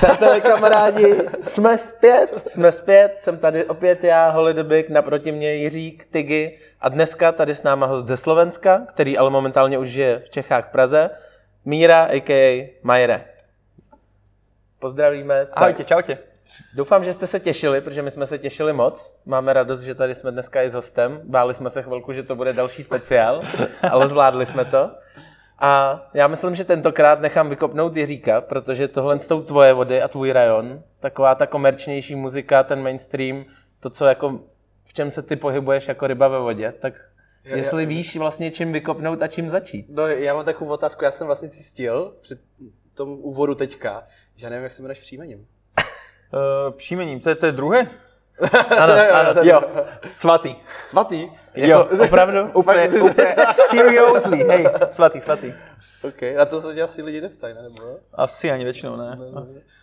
[0.00, 6.58] Přátelé, kamarádi, jsme zpět, jsme zpět, jsem tady opět já, Holidobik, naproti mě Jiřík, Tygy
[6.80, 10.68] a dneska tady s náma host ze Slovenska, který ale momentálně už žije v Čechách,
[10.68, 11.10] v Praze,
[11.64, 12.74] Míra, a.k.a.
[12.82, 13.24] Majere.
[14.78, 15.46] Pozdravíme.
[15.52, 16.18] Ahojte, čaute.
[16.74, 19.14] Doufám, že jste se těšili, protože my jsme se těšili moc.
[19.26, 21.20] Máme radost, že tady jsme dneska i s hostem.
[21.24, 23.42] Báli jsme se chvilku, že to bude další speciál,
[23.90, 24.90] ale zvládli jsme to.
[25.60, 30.32] A já myslím, že tentokrát nechám vykopnout Jiříka, protože tohle jsou tvoje vody a tvůj
[30.32, 30.82] rajon.
[31.00, 33.44] Taková ta komerčnější muzika, ten mainstream,
[33.80, 34.40] to, co jako,
[34.84, 36.94] v čem se ty pohybuješ jako ryba ve vodě, tak
[37.44, 39.86] Já- jestli já- víš vlastně čím vykopnout a čím začít.
[39.88, 42.40] No, já mám takovou otázku, já jsem vlastně zjistil před
[42.94, 44.02] tom úvodu teďka,
[44.36, 45.38] že já nevím, jak se jmenuješ příjmením.
[45.38, 47.86] Uh, příjmením, to je, to je druhé?
[48.78, 49.34] Ano, Jo, jo, ano.
[49.34, 49.60] to- Jo,
[50.06, 50.54] svatý.
[50.82, 51.28] Svatý?
[51.54, 52.38] Jako, opravdu?
[52.54, 53.34] Úplně, úplně
[53.68, 55.52] seriously, hej, svatý, svatý.
[56.02, 57.62] OK, na to se asi lidi nevtají, ne?
[57.62, 57.96] Nebo jo?
[58.14, 59.18] Asi ani většinou ne.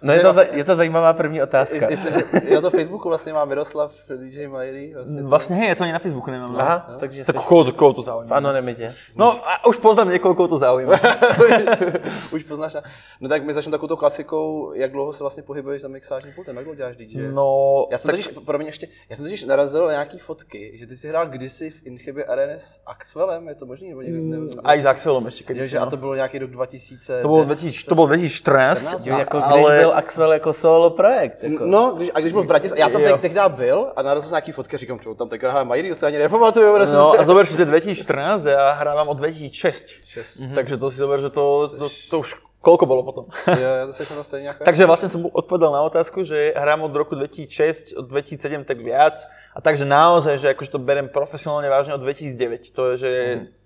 [0.01, 1.87] No je to, je to zajímavá první otázka.
[1.89, 4.93] Jestli, že, já to Facebooku vlastně má Miroslav DJ Majery.
[4.95, 6.53] Vlastně to- Vlastně hej, je to ani na Facebooku nemám.
[6.53, 6.59] no.
[6.61, 8.35] Aha, takže jsi Tak koho, to- koho to v zaujíma?
[8.35, 8.91] anonymitě.
[9.15, 10.93] No a už poznám někoho, koho to zaujíma.
[12.33, 12.73] Už poznáš.
[12.73, 12.81] na-
[13.21, 16.65] No tak my začneme takovou klasikou, jak dlouho se vlastně pohybuješ za mixážním pultem, jak
[16.65, 17.27] dlouho děláš DJ?
[17.31, 20.71] No, Já jsem tak, totiž, pro mě ještě, já jsem totiž narazil na nějaký fotky,
[20.77, 23.89] že ty jsi hrál kdysi v Inchybě Arena s Axwellem, je to možný?
[23.89, 26.49] Nebo někde, ne, aj s Axelom ještě že, kedysi, že, a to bylo nějaký rok
[26.51, 27.21] 2000.
[27.21, 29.61] To bylo 2000, to bylo 2014, 14, Jo, A- jako ale...
[29.61, 31.43] když byl Axwell jako solo projekt.
[31.43, 31.65] Jako.
[31.65, 33.11] No, když, a když byl v Bratislavě, já tam Jo.
[33.11, 35.65] teď, tehdy byl a narazil jsem na nějaký fotky a říkám, "Čo, tam teď hraje
[35.65, 36.77] Majdy, to se ani nepamatuju.
[36.77, 39.85] No a zober, že to je 2014 a já hrávám od 2006.
[40.05, 40.41] Šest.
[40.55, 42.35] Takže to si zober, že to, to, to už
[42.67, 43.25] koľko bolo potom.
[43.87, 44.63] to jsem tam stejně jako...
[44.67, 49.23] takže vlastne som odpovedal na otázku, že hrám od roku 2006, od 2007 tak viac.
[49.55, 52.75] A takže naozaj, že akože to berem profesionálne vážne od 2009.
[52.75, 53.09] To je, že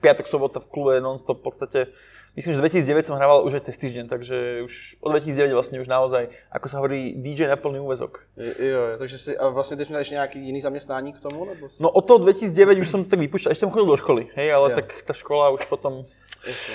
[0.06, 1.80] piatok, sobota v klube non-stop v podstate
[2.32, 5.88] Myslím, že 2009 som hrával už aj cez týždeň, takže už od 2009 vlastne už
[5.92, 8.24] naozaj, ako sa hovorí, DJ na plný úvezok.
[8.40, 11.46] Jo, jo, takže si, a vlastně teď měl ještě nějaký jiný zaměstnání k tomu?
[11.46, 11.84] Nebo si...
[11.84, 14.72] No od toho 2009 už som tak vypúšťal, ešte som chodil do školy, hej, ale
[14.72, 14.76] Jo.
[14.80, 16.08] tak tá škola už potom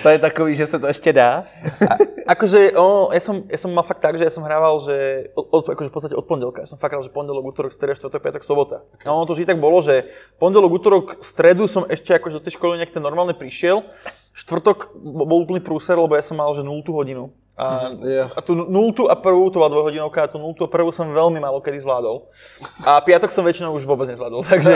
[0.03, 1.45] To je takový, že se to ještě dá.
[2.27, 5.63] Akože, o, ja, som, ja som mal fakt tak, že ja som hrával, že od,
[5.63, 6.63] akože v podstate od pondelka.
[6.63, 8.83] Ja som fakt hral, že pondelok, útorok, streda, štvrtok, piatok, sobota.
[8.99, 9.07] Okay.
[9.07, 12.59] No ono to vždy tak bolo, že pondelok, útorok, stredu som ešte akože do tej
[12.59, 13.87] školy nejak ten normálne prišiel.
[14.37, 17.33] Štvrtok bol úplný prúser, lebo ja som mal že 0 hodinu.
[17.57, 18.29] A, Jo.
[18.37, 18.69] a tú 0
[19.09, 22.29] a prvú, to bola dvojhodinovka, a tú 0 a prvú som veľmi málo kedy zvládol.
[22.85, 24.73] A piatok som väčšinou už vôbec nezvládol, takže,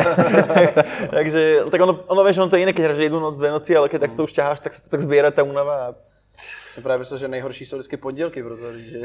[1.21, 3.77] takže tak ono, ono vieš, ono to je iné, keď hráš jednu noc, dve noci,
[3.77, 5.75] ale keď tak to už ťaháš, tak sa to tak zbiera tá únava.
[5.77, 5.89] A
[6.81, 8.99] Jsem právě myslel, že nejhorší jsou vždycky pondělky pro to, že...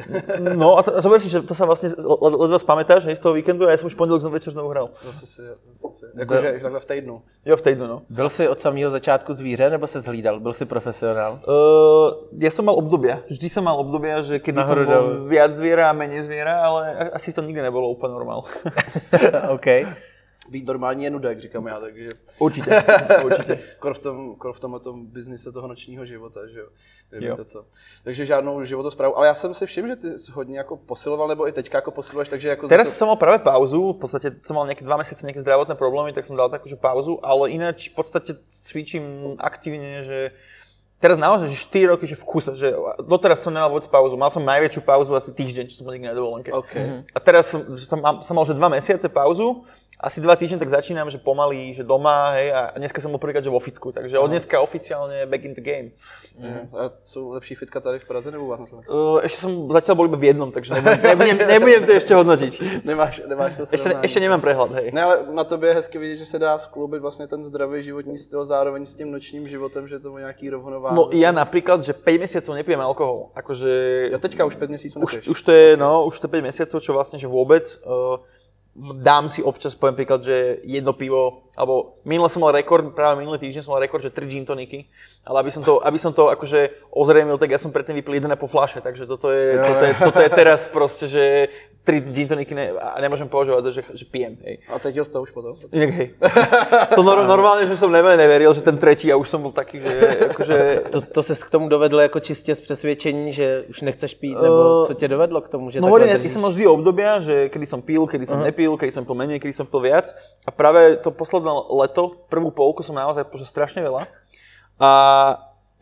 [0.55, 3.21] No a, to, a zober si, že to sa vlastne led- ledva spamätáš hej, z
[3.21, 4.95] toho víkendu a ja som už pondelok znovu večer znovu hral.
[5.03, 5.43] Zase si,
[5.75, 6.05] zase si.
[6.15, 7.15] Jakože už takhle v týdnu.
[7.43, 7.97] Jo, v týdnu, no.
[8.07, 10.39] Byl jsi od samého začátku zvíře, nebo se zhlídal?
[10.39, 11.43] Byl jsi profesionál?
[11.43, 13.27] Uh, ja som mal obdobia.
[13.27, 15.27] Vždy som mal obdobia, že kedy som Nahoru, bol dolu.
[15.27, 18.47] viac zviera a menej zviera, ale asi to nikdy nebolo úplne normál.
[19.59, 19.67] OK.
[20.49, 22.83] Být normální je nuda, jak říkám já, takže Určite,
[23.23, 23.57] určite.
[23.79, 26.67] kor v tom, kor v tomhle tom biznise toho nočního života, že jo.
[27.11, 27.35] Jo.
[27.35, 27.65] Toto.
[28.03, 29.17] Takže žádnou životosprávu.
[29.17, 31.91] Ale já jsem si všiml, že ty jsi hodně jako posiloval, nebo i teďka jako
[31.91, 32.97] posiluješ, takže jako Teraz zase...
[32.97, 36.25] som mal práve pauzu, v podstate som mal nejaké dva mesiace nejaké zdravotné problémy, tak
[36.25, 40.19] som dal takú že pauzu, ale ináč v podstate cvičím aktívne, že
[40.99, 42.71] teraz naozaj, že 4 roky, že v kuse, že
[43.03, 44.15] doteraz som nemal vôbec pauzu.
[44.17, 46.49] Mal som najväčšiu pauzu asi týždeň, čo som bol niekde na dovolenke.
[46.51, 47.05] OK.
[47.13, 49.63] A teraz som, som, mám, som mal, že dva mesiace pauzu,
[49.95, 53.39] asi dva týždne tak začínam, že pomaly, že doma, hej, a dneska som bol prvýkrát,
[53.39, 55.95] že vo fitku, takže od dneska oficiálne back in the game.
[56.35, 56.75] Mhm.
[56.75, 58.91] A jsou lepší fitka tady v Praze nebo u vás na Slovensku?
[58.91, 62.53] Uh, ešte som zatiaľ bol iba v jednom, takže nebudem, nebudem, nebudem to ešte hodnotiť.
[62.83, 64.03] Nemáš, nemáš to Ešte, srovnání.
[64.03, 64.87] ešte nemám prehľad, hej.
[64.91, 68.17] Ne, ale na tobě je hezky vidět, že se dá skloubit vlastně ten zdravý životní
[68.17, 70.94] styl zároveň s tím nočním životem, že to má nějaký rovnováhu.
[70.95, 73.29] No ja napríklad, že 5 mesiacov nepijem alkohol.
[73.35, 73.69] Akože
[74.11, 75.27] Jo, teďka už 5 měsíců už, nepiješ.
[75.27, 77.67] už, to je, no, už to je 5 mesiacov, čo vlastne, že vôbec.
[77.83, 78.23] Uh,
[78.75, 83.39] dám si občas, poviem príklad, že jedno pivo, alebo minule som mal rekord, práve minulý
[83.39, 84.91] týždeň som mal rekord, že 3 gin toniky,
[85.23, 88.35] ale aby som to, aby som to akože ozrejmil, tak ja som predtým vypil 1,5
[88.51, 91.23] flaše, takže toto je, toto je, toto je teraz proste, že
[91.87, 94.59] 3 gin toniky ne, a nemôžem považovať že, že pijem, hej.
[94.67, 95.55] A cítil jsi to už potom?
[95.71, 96.07] Inak hej.
[96.95, 99.79] To nor- normálne, že som never neveril, že ten tretí a už som bol taký,
[99.79, 99.93] že
[100.35, 100.57] akože...
[100.91, 104.65] To, to se k tomu dovedlo jako čistě z přesvědčení, že už nechceš pít, nebo
[104.65, 107.49] Eh, co tě dovedlo k tomu, že No hovorím, ja som mal vždy obdobia, že
[107.53, 110.09] kedy som pil, kedy som nepil, kedy som pil menej, kedy som pil viac.
[110.41, 114.09] A práve to posledné leto, prvú polku som naozaj požil strašne veľa.
[114.81, 114.89] A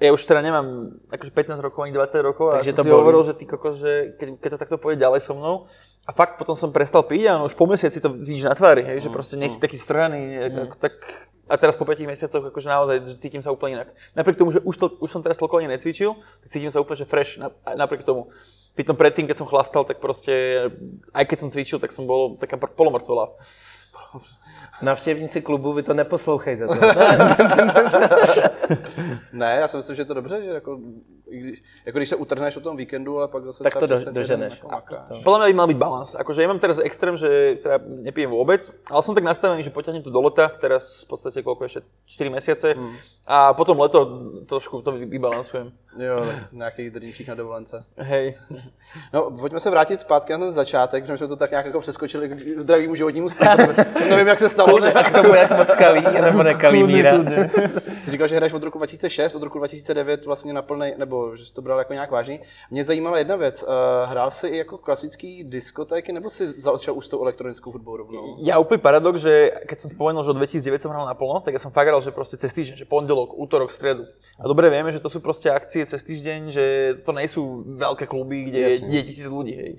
[0.04, 2.90] ja už teda nemám akože 15 rokov ani 20 rokov a Takže som to si
[2.92, 3.00] bolí.
[3.00, 5.72] hovoril, že ty kokos, že keď, keď to takto pôjde ďalej so mnou.
[6.04, 8.84] A fakt potom som prestal piť a no už po mesiaci to vidíš na tvári,
[8.84, 11.00] hej, že proste nie si taký strhaný, ako, tak
[11.48, 13.96] a teraz po 5 mesiacoch akože naozaj cítim sa úplne inak.
[14.16, 17.04] Napriek tomu, že už, to, už som teraz toľko ani necvičil, tak cítim sa úplne
[17.04, 18.32] že fresh na, napriek tomu.
[18.74, 20.66] Pritom predtým, keď som chlastal, tak proste,
[21.14, 23.30] aj keď som cvičil, tak som bol taká polomrtvelá.
[24.82, 26.68] Navštěvníci klubu, vy to neposlouchejte.
[26.68, 26.74] To.
[29.34, 30.80] Ne, já si myslím, že je to dobře, že jako,
[31.30, 34.12] i když, jako když se utrhneš o tom víkendu, ale pak zase Tak to do-
[34.12, 34.62] doženeš.
[35.24, 36.12] Podľa mňa by mal byť balans.
[36.16, 40.04] Akože ja mám teraz extrém, že teda nepijem vôbec, ale som tak nastavený, že poťahnem
[40.06, 42.68] to do leta, teraz v podstate koľko ešte 4 mesiace
[43.26, 44.00] a potom leto
[44.46, 45.72] trošku to vy- vybalansujem.
[45.98, 47.86] Jo, nějaký drníček na dovolence.
[47.98, 48.38] Hej.
[49.14, 52.30] No, pojďme se vrátit zpátky na ten začátek, že jsme to tak nějak jako přeskočili
[52.30, 53.74] k zdravému životnímu stylu.
[54.10, 54.78] Nevím, jak se stalo.
[54.96, 57.14] A k tomu, jak moc kalí, nebo nekalí míra.
[58.00, 61.46] Jsi říkal, že hraješ od roku 2006, od roku 2009 vlastně na plnej, nebo že
[61.46, 62.40] jsi to bral jako nějak vážný.
[62.72, 63.70] Mě zajímala jedna věc, uh,
[64.10, 68.38] hrál jsi i jako klasický diskotéky, nebo si začal už s tou elektronickou hudbou rovnou?
[68.44, 71.62] Ja úplný paradox, že keď som spomenul, že od 2009 som hral naplno, tak ja
[71.62, 74.08] som fakt hral, že proste cez týždeň, že pondelok, útorok, stredu.
[74.40, 76.66] A dobre vieme, že to sú proste akcie cez týždeň, že
[77.04, 79.54] to nie sú veľké kluby, kde je tisíc ľudí.
[79.56, 79.72] Hej.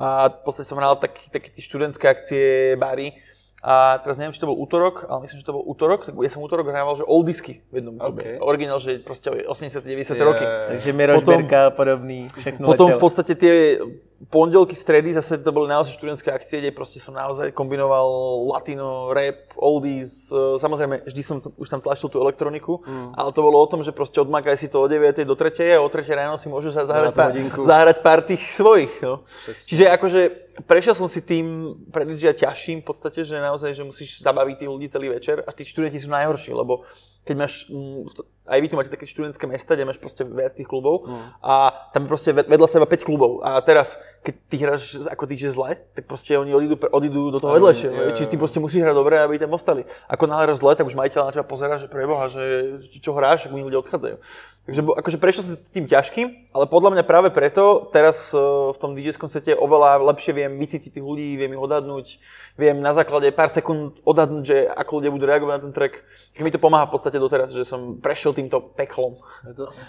[0.00, 3.16] A v podstate som hral tak, také tie študentské akcie, bary.
[3.64, 6.30] A teraz neviem, či to bol útorok, ale myslím, že to bol útorok, tak ja
[6.30, 8.20] som útorok hrával, že oldisky v jednom klube.
[8.22, 8.44] OK.
[8.44, 10.44] Originál, že proste 80-90 Je- roky.
[10.44, 13.00] Takže Miroš Potom- Birka a podobný, všechno Potom v letělo.
[13.00, 13.80] podstate tie
[14.26, 18.08] pondelky, stredy, zase to boli naozaj študentské akcie, kde proste som naozaj kombinoval
[18.48, 23.12] latino, rap, oldies, e, samozrejme vždy som t- už tam tlačil tú elektroniku, Mm.
[23.12, 25.20] ale to bolo o tom, že proste odmakaj si to od 9.
[25.22, 25.52] do 3.
[25.70, 26.08] a o 3.
[26.10, 27.30] ráno si môžeš za- zahrať, pár,
[27.62, 28.92] zahrať pár tých svojich.
[28.98, 29.20] No.
[29.44, 30.20] Čiže akože
[30.64, 31.46] prešiel som si tým
[31.86, 35.50] pre DJ ťažším v podstate, že naozaj, že musíš zabaviť tých ľudí celý večer a
[35.50, 36.88] tí študenti sú najhorší, lebo
[37.26, 38.06] keď máš, mm,
[38.46, 41.10] aj vy tu máte také študentské mesta, kde máš proste viac tých klubov
[41.42, 45.26] a tam je proste ved- vedľa seba 5 klubov a teraz, keď ty hráš ako
[45.26, 47.90] DJ zle, tak proste oni odídu, odídu do toho vedľajšieho.
[47.90, 49.82] jo, jo, Čiže ty proste musíš hrať dobre, aby tam ostali.
[50.06, 53.52] Ako nahráš zle, tak už majiteľ na teba pozera, že preboha, že čo hráš, ak
[53.52, 54.16] mi ľudia odchádzajú.
[54.66, 58.38] Takže akože prešiel si tým ťažkým, ale podľa mňa práve preto teraz eh,
[58.74, 62.18] v tom DJ-skom sete oveľa lepšie viem vycítiť tých ľudí, viem ich odhadnúť,
[62.58, 66.02] viem na základe pár sekúnd odhadnúť, že ako ľudia budú reagovať na ten track.
[66.34, 69.16] Takže mi to pomáha v podstate doteraz, že som prešiel týmto peklom.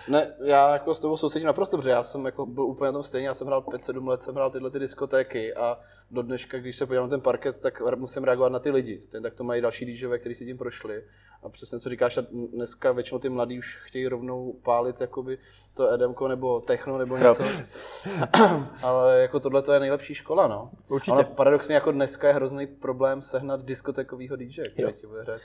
[0.08, 3.04] Ne, já jako s tebou sousedím naprosto, protože já jsem jako byl úplně na tom
[3.04, 5.78] stejně, já jsem hrál 5-7 let, jsem hrál tyhle ty diskotéky a
[6.12, 9.02] do dneška, když se podívám na ten parket, tak musím reagovat na ty lidi.
[9.02, 11.04] Stejně tak to mají další DJové, kteří si tím prošli.
[11.44, 15.38] A přesně co říkáš, dneska většinou ty mladí už chtějí rovnou pálit jakoby
[15.74, 17.44] to edemko nebo techno nebo něco.
[18.82, 20.72] Ale jako tohle to je nejlepší škola, no.
[20.90, 21.12] Určitě.
[21.12, 25.42] Ale paradoxně jako dneska je hrozný problém sehnat diskotékového DJ, který ti bude hrát.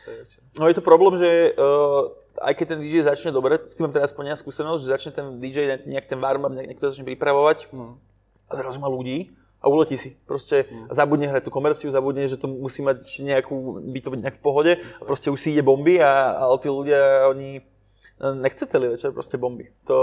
[0.61, 2.09] No je to problém, že uh,
[2.41, 5.13] aj keď ten DJ začne dobre, s tým mám teraz aspoň ja skúsenosť, že začne
[5.13, 8.01] ten DJ ne- nejak ten warm-up, nejak niekto začne pripravovať Hmm.
[8.49, 10.19] a zrazu má ľudí a uletí si.
[10.27, 14.45] Proste zabudne hrať tú komerciu, zabudne, že to musí mať nejakú, byť to nejak v
[14.45, 18.99] pohode a proste už si ide bomby a, ale tí ľudia, oni eh, nechcú celý
[18.99, 19.71] večer proste bomby.
[19.87, 19.99] To,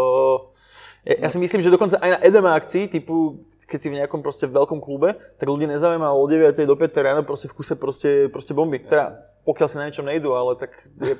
[1.04, 4.26] ja, ja si myslím, že dokonca aj na EDM akcii, typu keď si v nejakom
[4.26, 6.66] proste veľkom klube, tak ľudí nezaujíma od 9.
[6.66, 7.06] do 5.
[7.06, 8.82] ráno proste v kuse proste, proste bomby.
[8.82, 10.74] Teda, pokiaľ si na niečom nejdu, ale tak...
[10.98, 11.14] Je,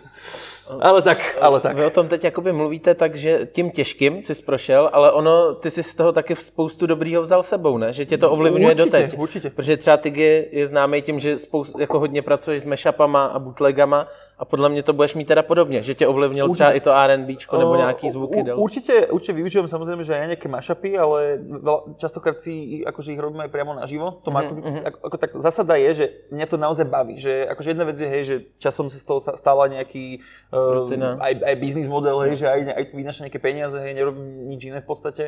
[0.82, 1.78] ale tak, ale tak.
[1.78, 5.72] Vy o tom teď jakoby mluvíte tak, že tím těžkým jsi prošel, ale ono, ty
[5.72, 7.94] jsi z toho taky spoustu dobrýho vzal sebou, ne?
[7.94, 9.18] Že tě to ovlivňuje Určitě, doteď.
[9.20, 9.50] určitě.
[9.50, 14.08] Protože třeba Tiggy je známý tím, že spoustu, jako hodně pracuješ s mashupama a bootlegama
[14.38, 16.56] a podle mě to budeš mít teda podobně, že tě ovlivnil Určitě.
[16.56, 18.60] třeba i to R&Bčko nebo O, nějaký zvuky u- dal.
[18.60, 23.46] Určite, určite využívam samozrejme, že aj nejaké mashupy, ale veľa, častokrát si akože ich robíme
[23.46, 24.24] aj priamo naživo.
[24.24, 27.20] To má, Mhm, ako, ako, tak zásada je, že mňa to naozaj baví.
[27.20, 31.20] Že akože jedna vec je, hej, že časom sa z toho stala nejaký uh, Rutina.
[31.20, 34.80] aj, aj biznis model, hej, že aj, aj vynaša nejaké peniaze, hej, nerobím nič iné
[34.80, 35.24] v podstate.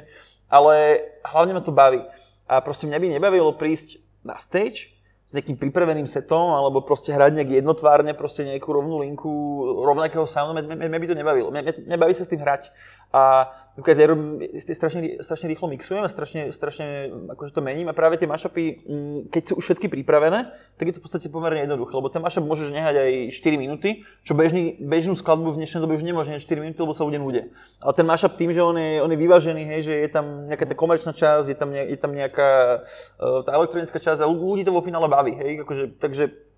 [0.48, 2.02] Ale hlavne ma to baví.
[2.48, 4.92] A proste mňa by nebavilo prísť na stage
[5.24, 9.32] s nejakým pripraveným setom, alebo proste hrať nejak jednotvárne, proste nejakú rovnú linku
[9.80, 11.48] rovnakého soundu, mňa, by to nebavilo.
[11.56, 12.68] Mňa baví sa s tým hrať.
[13.16, 17.96] A napríklad ja robím, strašne, strašne rýchlo mixujem a strašne, strašne akože to mením a
[17.96, 21.64] práve tie mashupy, mm, keď sú už všetky pripravené, tak je to v podstate pomerne
[21.64, 25.80] jednoduché, lebo ten mashup môžeš nehať aj 4 minúty, čo bežný, bežnú skladbu v dnešnej
[25.80, 27.48] dobe už nemôže nehať 4 minúty, lebo sa ľudia nudia.
[27.80, 30.68] Ale ten mashup tým, že on je, on je vyvážený, hej, že je tam nejaká
[30.68, 34.52] tá komerčná časť, je tam, ne, je tam nejaká uh, tá elektronická časť a ľu-
[34.52, 36.52] ľudí to vo finále baví, hej, akože, takže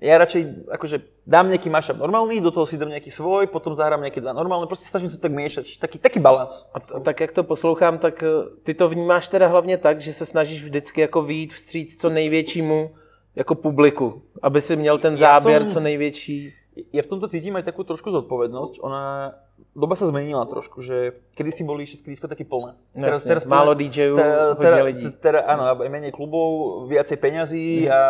[0.00, 0.96] ja radšej akože
[1.28, 4.64] dám nejaký mashup normálny, do toho si dám nejaký svoj, potom zahrám nejaké dva normálne,
[4.64, 6.64] proste snažím sa tak miešať, taký, taký balans.
[6.72, 10.12] A t- tak jak to poslouchám, tak eh, ty to vnímáš teda hlavně tak, že
[10.12, 12.90] se snažíš vždycky jako výjít vstříc co největšímu
[13.36, 16.54] jako publiku, aby si měl ten záběr jsem- co největší.
[16.96, 18.80] Ja v tomto cítim aj takú trošku zodpovednosť.
[18.80, 19.34] Ona,
[19.74, 22.74] doba sa zmenila trošku, že kedy si boli všetky diskotéky plné.
[22.94, 24.18] No jasne, málo DJů,
[24.58, 25.06] hodne lidí.
[25.22, 27.90] Teda, áno, a menej klubov, viacej peňazí Mhm.
[27.90, 28.00] a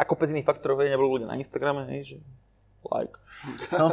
[0.00, 2.16] ako kopec iných faktorov, hej, neboli ľudia na Instagrame, hej, že
[2.88, 3.16] like.
[3.72, 3.92] No.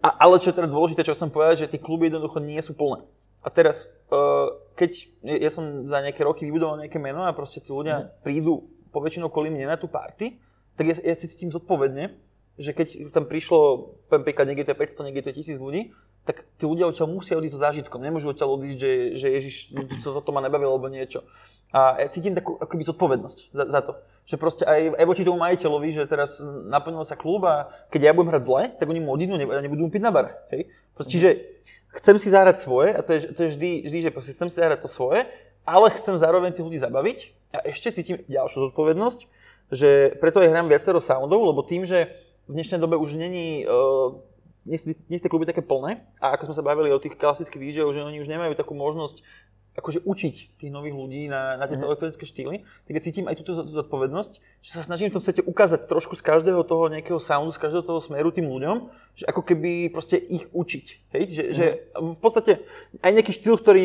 [0.00, 2.72] A, ale čo je teda dôležité, čo chcem povedať, že tie kluby jednoducho nie sú
[2.72, 3.04] plné.
[3.44, 7.68] A teraz, uh, keď ja som za nejaké roky vybudoval nejaké meno a proste tí
[7.68, 8.08] ľudia mm.
[8.24, 10.40] prídu poväčšinou kvôli mne na tú party,
[10.76, 12.16] tak ja, ja si cítim zodpovedne,
[12.60, 15.82] že keď tam prišlo, poviem príklad, niekde to je 500, niekde to je 1000 ľudí,
[16.24, 18.00] tak tí ľudia odtiaľ musia odísť so zážitkom.
[18.04, 19.54] Nemôžu odtiaľ odísť, že, že Ježiš,
[20.04, 21.24] to, to ma nebavilo, alebo niečo.
[21.72, 23.92] A ja cítim takú akoby zodpovednosť za, za to.
[24.28, 28.12] Že proste aj, aj voči tomu majiteľovi, že teraz naplnil sa klub a keď ja
[28.12, 30.44] budem hrať zle, tak oni mu odídu a nebudú mu piť na bar.
[30.54, 30.70] Hej?
[30.94, 31.28] Proste, čiže
[31.98, 34.56] chcem si zahrať svoje, a to je, to je vždy, vždy, že proste chcem si
[34.60, 35.26] zahrať to svoje,
[35.66, 37.18] ale chcem zároveň tých ľudí zabaviť
[37.54, 39.20] a ešte cítim ďalšiu zodpovednosť,
[39.70, 42.10] že preto aj hrám viacero soundov, lebo tým, že
[42.50, 44.18] v dnešnej dobe už není, uh,
[44.70, 44.78] nie,
[45.10, 47.90] nie sú tie kluby také plné a ako sme sa bavili o tých klasických DJov,
[47.90, 49.26] že oni už nemajú takú možnosť
[49.70, 51.90] akože učiť tých nových ľudí na, na tieto mm.
[51.94, 54.32] elektronické štýly, tak ja cítim aj túto zodpovednosť,
[54.66, 57.86] že sa snažím v tom svete ukázať trošku z každého toho nejakého soundu, z každého
[57.86, 60.86] toho smeru tým ľuďom, že ako keby proste ich učiť.
[61.14, 61.22] Hej?
[61.30, 61.52] Že, mm.
[61.54, 62.52] že v podstate
[62.98, 63.84] aj nejaký štýl, ktorý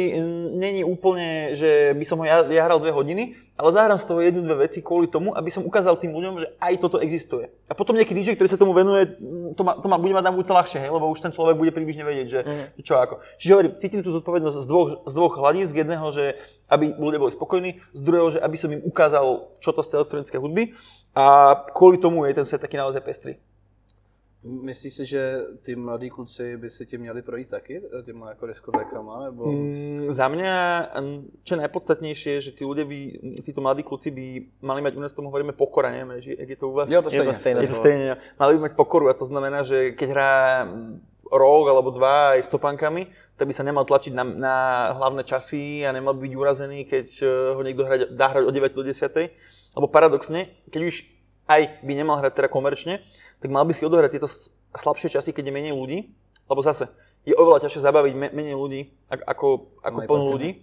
[0.57, 4.19] není úplne, že by som ho ja, ja hral dve hodiny, ale zahrám z toho
[4.19, 7.47] jednu, dve veci kvôli tomu, aby som ukázal tým ľuďom, že aj toto existuje.
[7.71, 9.15] A potom nejaký DJ, ktorý sa tomu venuje,
[9.55, 10.91] to ma, to ma bude mať na budúce ľahšie, hej?
[10.91, 12.83] lebo už ten človek bude približne vedieť, že mm.
[12.83, 13.23] čo ako.
[13.39, 15.71] Čiže hovorím, cítim tú zodpovednosť z dvoch, z dvoch hľadísk.
[15.71, 16.35] Jedného, že
[16.67, 19.97] aby ľudia boli spokojní, z druhého, že aby som im ukázal, čo to z tej
[20.03, 20.75] elektronické hudby.
[21.15, 23.39] A kvôli tomu je ten set taký naozaj pestrý.
[24.45, 29.25] Myslíš si, že ty mladí kluci by si ti měli projít taky těma jako diskotékama?
[29.25, 29.51] Nebo...
[29.51, 30.53] Mm, za mňa,
[31.41, 32.99] čo najpodstatnejšie je, že tí ľudia by,
[33.41, 36.57] títo mladí kluci by mali mať, u nás tomu hovoríme pokora, neviem, že jak je
[36.61, 36.85] to u vás?
[36.93, 37.59] Jo, to stejne, je to stejné.
[37.65, 38.05] Je to stejne,
[38.37, 40.33] mali by mať pokoru a to znamená, že keď hrá
[41.31, 44.55] rok alebo dva aj s topankami, tak by sa nemal tlačiť na, na
[44.93, 48.77] hlavné časy a nemal byť urazený, keď eh, ho niekto hra, dá hrať o 9
[48.77, 49.09] do 10.
[49.75, 51.14] Lebo paradoxne, keď už
[51.45, 53.05] aj by nemal hrať teda komerčne,
[53.41, 54.29] tak mal by si odohrať tieto
[54.75, 56.09] slabšie časy, keď je menej ľudí,
[56.49, 56.89] lebo zase
[57.25, 60.61] je oveľa ťažšie zabaviť menej ľudí ako, ako plno ľudí.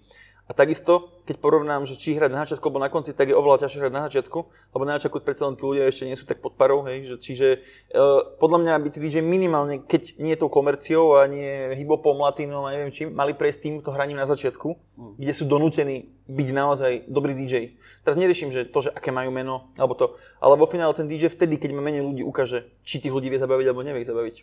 [0.51, 3.63] A takisto, keď porovnám, že či hrať na začiatku alebo na konci, tak je oveľa
[3.63, 4.39] ťažšie hrať na začiatku,
[4.75, 7.17] lebo na začiatku predsa len tí ľudia ešte nie sú tak pod parou, hej, že,
[7.23, 7.49] čiže
[7.95, 12.19] uh, podľa mňa by tí DJ minimálne, keď nie je tou komerciou a nie hibopom,
[12.19, 15.13] latinom a neviem čím, mali prejsť týmto hraním na začiatku, mm.
[15.23, 17.79] kde sú donútení byť naozaj dobrý DJ.
[18.03, 21.31] Teraz neriešim, že to, že aké majú meno, alebo to, ale vo finále ten DJ
[21.31, 24.43] vtedy, keď má menej ľudí, ukáže, či tých ľudí vie zabaviť alebo nevie ich zabaviť.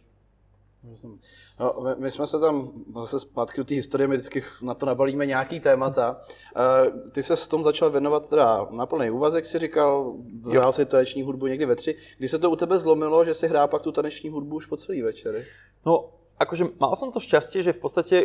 [1.59, 4.85] No, my, my jsme se tam zase zpátky do té historie, my vždycky na to
[4.85, 6.21] nabalíme nějaký témata.
[6.55, 10.15] Uh, ty se s tom začal věnovat teda na plný úvazek, si říkal,
[10.51, 11.95] hrál si taneční hudbu někdy ve tři.
[12.17, 14.77] Kdy se to u tebe zlomilo, že si hrál pak tu taneční hudbu už po
[14.77, 15.45] celý večery?
[15.85, 16.09] No,
[16.39, 18.15] akože mal som to šťastie, že v podstate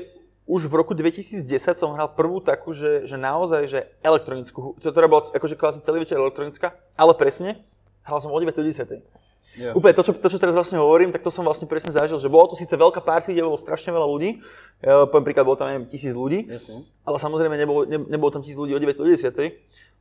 [0.47, 1.43] už v roku 2010
[1.75, 6.05] som hral prvú takú, že, že naozaj, že elektronickú, to teda bolo akože klasi celý
[6.05, 7.65] večer elektronická, ale presne,
[8.05, 9.24] hral som o 9 do 10.
[9.55, 9.75] Yeah.
[9.79, 12.27] Úplne to čo, to, čo teraz vlastne hovorím, tak to som vlastne presne zažil, že
[12.27, 14.43] bolo to síce veľká party, kde bolo strašne veľa ľudí,
[14.83, 16.83] ja, poviem príklad, bolo tam neviem, tisíc ľudí, Jasne.
[17.07, 19.31] ale samozrejme nebolo, ne, nebolo tam tisíc ľudí o 9 do 10.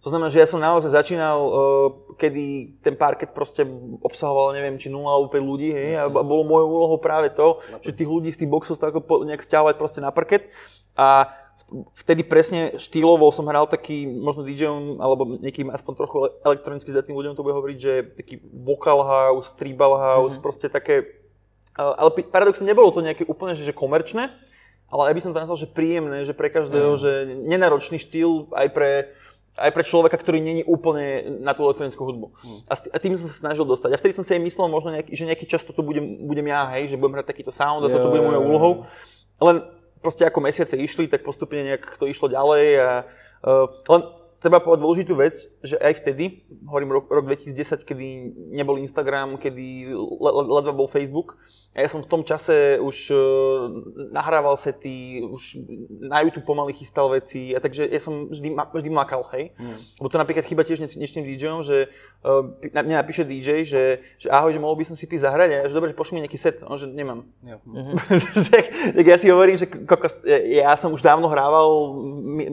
[0.04, 1.54] To znamená, že ja som naozaj začínal, uh,
[2.20, 3.64] kedy ten parket proste
[4.04, 7.64] obsahoval, neviem, či 0 alebo 5 ľudí, hej, a, a bolo mojou úlohou práve to,
[7.80, 10.52] že tých ľudí z tých boxov tak nejak stiahovať proste na parket.
[10.94, 11.32] A
[11.98, 17.34] vtedy presne štýlovo som hral taký, možno DJom, alebo nejakým aspoň trochu elektronicky zdatným ľuďom
[17.34, 20.46] to bude hovoriť, že taký vocal house, tribal house, mm-hmm.
[20.46, 21.24] proste také,
[21.78, 24.30] ale paradoxne nebolo to nejaké úplne, že, komerčné,
[24.94, 27.00] ale aj by som to nazval, že príjemné, že pre každého, mm.
[27.02, 27.12] že
[27.50, 28.92] nenáročný štýl aj pre,
[29.58, 32.28] aj pre človeka, ktorý není úplne na tú elektronickú hudbu.
[32.46, 32.60] Mm.
[32.70, 33.90] A, a tým som sa snažil dostať.
[33.90, 36.70] A vtedy som si aj myslel možno, nejaký, že nejaký čas toto budem, budem ja,
[36.78, 38.74] hej, že budem hrať takýto sound a toto bude mojou úlohou.
[39.42, 39.66] Len
[40.04, 42.66] proste ako mesiace išli, tak postupne nejak to išlo ďalej.
[42.84, 43.08] A,
[43.48, 44.02] uh, len
[44.44, 48.08] treba povedať dôležitú vec, že aj vtedy, hovorím rok, rok 2010, kedy
[48.52, 49.96] nebol Instagram, kedy
[50.52, 51.40] ledva bol Facebook,
[51.74, 53.18] a ja som v tom čase už uh,
[54.14, 55.58] nahrával sety, už
[56.06, 59.58] na YouTube pomaly chystal veci, a takže ja som vždy, vždy makal, hej.
[59.58, 59.82] Mm.
[59.98, 61.90] Lebo to napríklad chyba tiež dnešným DJom, že
[62.22, 65.56] uh, mne napíše DJ, že, že ahoj, že mohol by som si písať zahrať, a
[65.56, 67.26] ja, že dobre, že pošli mi nejaký set, no, že nemám.
[67.42, 67.58] Ja.
[67.74, 67.96] Mm-hmm.
[68.54, 71.96] tak, tak, ja si hovorím, že kokos, ja som už dávno hrával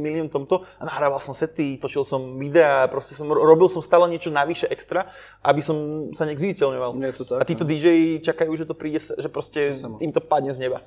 [0.01, 4.29] milión tomto a nahrával som sety, točil som videá, proste som, robil som stále niečo
[4.29, 5.09] navyše extra,
[5.41, 5.77] aby som
[6.13, 6.91] sa nejak zviditeľňoval.
[7.41, 7.71] A títo no.
[7.73, 10.81] DJ čakajú, že to príde že prostě jim to padne z neba.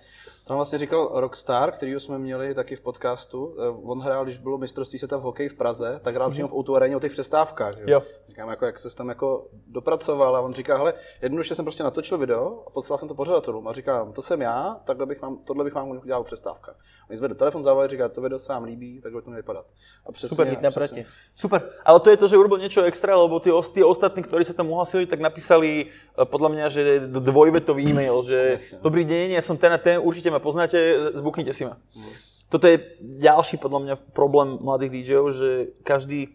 [0.47, 3.55] Tam vlastně říkal Rockstar, kterýho jsme měli taky v podcastu.
[3.59, 6.31] Eh, on hrál, když bylo mistrovství světa v hokeji v Praze, tak hrál mm-hmm.
[6.31, 7.77] přímo v Outu o těch přestávkách.
[7.77, 7.83] Jo?
[7.87, 8.03] jo.
[8.27, 12.17] Říkám, jako, jak se tam jako dopracoval a on říká, hele, jednoduše jsem prostě natočil
[12.17, 15.63] video a poslal jsem to pořadatelům a říkám, to jsem já, takhle bych vám, tohle
[15.63, 16.75] bych vám udělal přestávka.
[17.09, 19.65] Oni zvedli telefon, zavolali, říká, to video se vám líbí, takhle to vypadat.
[20.05, 21.05] A přesně, Super, hit naproti.
[21.35, 24.57] Super, ale to je to, že urobil niečo extra, lebo tí, tí ostatní, ktorí sa
[24.57, 29.53] tam uhlasili, tak napísali eh, podľa mňa, že dvojvetový e-mail, že dobrý deň, ja som
[29.61, 30.77] ten a ten, určite ma poznáte,
[31.13, 31.77] zbuknite si ma.
[31.93, 32.13] Mm.
[32.49, 35.49] toto je ďalší podľa mňa problém mladých DJov, že
[35.85, 36.29] každý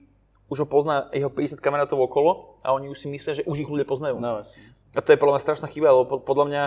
[0.49, 3.69] už ho pozná jeho 50 kamarátov okolo a oni už si myslia, že už ich
[3.69, 4.17] ľudia poznajú.
[4.17, 4.89] No, jasne, jasne.
[4.97, 6.63] A to je podľa mňa strašná chyba, lebo po- podľa mňa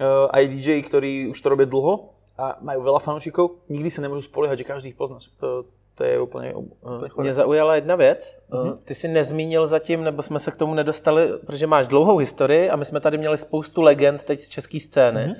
[0.00, 4.24] uh, aj DJ, ktorí už to robia dlho a majú veľa fanúšikov, nikdy sa nemôžu
[4.26, 5.20] spoliehať, že každý ich pozná.
[5.40, 7.24] To, to je úplne, úplne chore.
[7.24, 8.36] Mě zaujala jedna věc.
[8.84, 12.76] Ty jsi nezmínil zatím, nebo jsme se k tomu nedostali, protože máš dlouhou historii a
[12.76, 15.36] my jsme tady měli spoustu legend teď z české scény.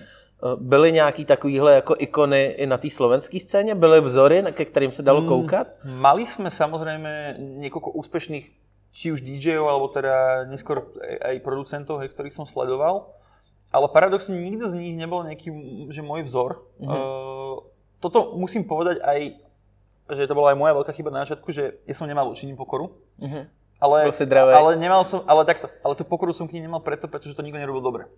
[0.57, 3.75] Byly nějaký takovýhle jako ikony i na té slovenské scéně?
[3.75, 5.67] Byly vzory, ke kterým se dalo koukat?
[5.85, 8.53] Mali sme samozrejme niekoľko úspešných
[8.97, 10.89] či už DJov, alebo teda neskôr
[11.21, 13.13] aj, producentov, hej, ktorých som sledoval.
[13.69, 15.53] Ale paradoxne nikto z nich nebol nejaký,
[15.93, 16.65] že môj vzor.
[16.81, 16.89] Mm-hmm.
[16.89, 17.57] Uh,
[18.01, 19.37] toto musím povedať aj,
[20.17, 22.93] že to bola aj moja veľká chyba na začiatku, že ja som nemal učiním pokoru.
[23.21, 23.53] Mhm.
[23.77, 27.37] Ale, ale nemal som, ale takto, ale tú pokoru som k nej nemal preto, pretože
[27.37, 28.09] to nikto nerobil dobre.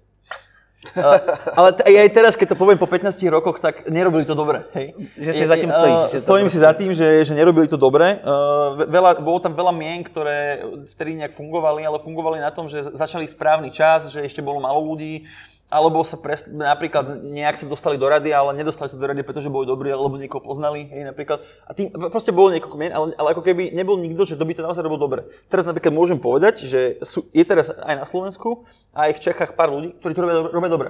[1.58, 4.62] Ale t- aj teraz, keď to poviem po 15 rokoch, tak nerobili to dobre.
[4.78, 4.94] Hej.
[5.18, 7.74] Že si za tým stojíš, že to stojím si za tým, že, že nerobili to
[7.74, 8.22] dobre.
[8.22, 10.62] Uh, ve- veľa, bolo tam veľa mien, ktoré
[10.94, 14.78] vtedy nejak fungovali, ale fungovali na tom, že začali správny čas, že ešte bolo málo
[14.86, 15.26] ľudí,
[15.68, 19.52] alebo sa pres, napríklad nejak sa dostali do rady, ale nedostali sa do rady, pretože
[19.52, 21.44] boli dobrí, alebo niekoho poznali, hej, napríklad.
[21.68, 24.56] A tým proste bolo niekoľko mien, ale, ale ako keby nebol nikto, že to by
[24.56, 25.28] to naozaj robil dobre.
[25.52, 28.64] Teraz napríklad môžem povedať, že sú, je teraz aj na Slovensku,
[28.96, 30.88] aj v Čechách pár ľudí, ktorí to robia, robia dobre.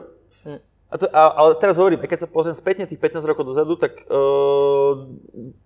[0.88, 4.08] A to, a, ale teraz hovorím, keď sa pozriem spätne tých 15 rokov dozadu, tak...
[4.08, 5.04] Uh,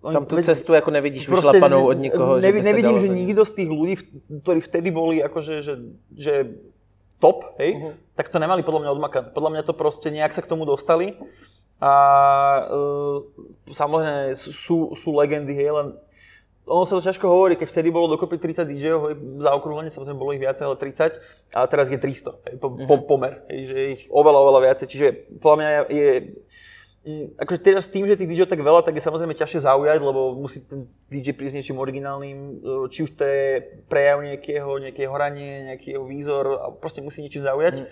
[0.03, 3.53] Tam tu cestu jako nevidíš vyšlapanou od nikoho, že nevi, sa nevidím, že nikto z
[3.55, 3.95] tých ľudí,
[4.43, 5.73] ktorí vtedy boli akože, že,
[6.11, 6.33] že
[7.23, 7.91] top, hej, Mhm.
[8.19, 9.25] tak to nemali podľa mňa odmakané.
[9.31, 11.15] Podľa mňa to proste nejak sa k tomu dostali.
[11.79, 11.93] A
[12.71, 13.23] uh,
[13.71, 15.87] samozrejme sú, sú legendy, hej, len
[16.63, 20.15] ono sa to ťažko hovorí, keď vtedy bolo dokopy 30 DJov, hej, za okrúhlenie samozrejme
[20.15, 21.19] bolo ich viacej, ale 30,
[21.51, 25.07] a teraz je 300, hej, po, po, pomer, hej, že ich oveľa, oveľa viacej, čiže
[25.43, 26.07] podľa mňa je,
[27.35, 30.63] akože teraz tým, že tých DJov tak veľa, tak je samozrejme ťažšie zaujať, lebo musí
[30.63, 32.51] ten DJ prísť niečím originálnym, e,
[32.87, 33.59] či už to je
[33.91, 37.91] prejav nejakého, nejaké horanie, nejaký jeho výzor, a proste musí niečo zaujať.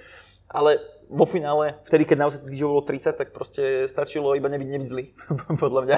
[0.52, 0.80] Ale
[1.12, 4.88] vo finále, vtedy, keď naozaj tých DJov bolo 30, tak proste stačilo iba nebyť, nebyť
[4.88, 5.04] zlý,
[5.63, 5.97] podľa mňa.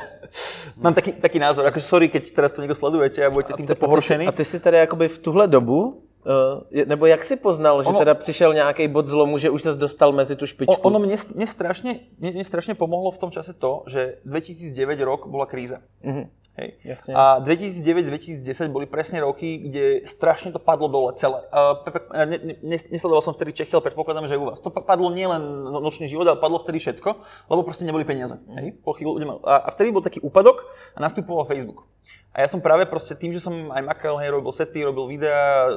[0.81, 4.25] Mám taký, taký názor, akože sorry, keď teraz to niekto sledujete a budete týmto pohoršení.
[4.25, 7.89] A ty si tady jakoby v tuhle dobu, uh, je- nebo jak si poznal, že
[7.89, 10.73] Ono- teda přišel nějaký bod zlomu, že už se dostal mezi tu špičku?
[10.81, 15.27] Ono mne, mne, strašne, mne, mne strašne pomohlo v tom čase to, že 2009 rok
[15.27, 15.81] bola kríza.
[16.03, 16.29] Mhm.
[16.53, 16.77] Hej.
[16.85, 17.17] Jasne.
[17.17, 21.41] A 2009-2010 boli presne roky, kde strašne to padlo dole celé.
[21.49, 24.59] Ja ne, ne, nesledoval som vtedy Čechy, ale predpokladám, že aj u vás.
[24.61, 27.09] To pa- padlo nielen no- nočný život, ale padlo vtedy všetko,
[27.49, 28.37] lebo proste neboli peniaze.
[28.53, 28.77] Hej?
[28.85, 31.89] Po chvíľu ľudia mal- a, a vtedy bol taký úpadok a nastupoval Facebook.
[32.37, 35.69] A ja som práve proste tým, že som aj makal, hej, robil sety, robil videá,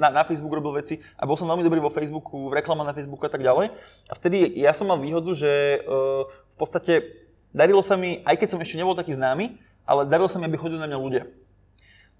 [0.00, 2.96] na, na Facebook robil veci a bol som veľmi dobrý vo Facebooku, v reklame na
[2.96, 3.72] Facebooku a tak ďalej.
[4.08, 6.92] A vtedy ja som mal výhodu, že uh, v podstate
[7.52, 9.56] darilo sa mi, aj keď som ešte nebol taký známy,
[9.90, 11.24] ale darilo sa mi, aby chodili na mňa ľudia.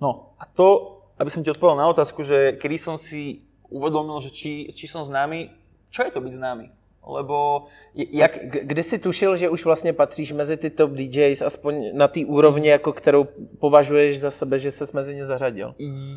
[0.02, 4.34] No a to, aby som ti odpovedal na otázku, že kedy som si uvedomil, že
[4.34, 5.54] či, či som známy,
[5.94, 6.66] čo je to byť známy?
[7.00, 7.64] Lebo
[7.96, 12.20] jak, Kdy jsi tušil, že už vlastně patříš mezi ty top DJs, aspoň na té
[12.28, 13.24] úrovni, jako kterou
[13.60, 15.74] považuješ za sebe, že se mezi ně zařadil?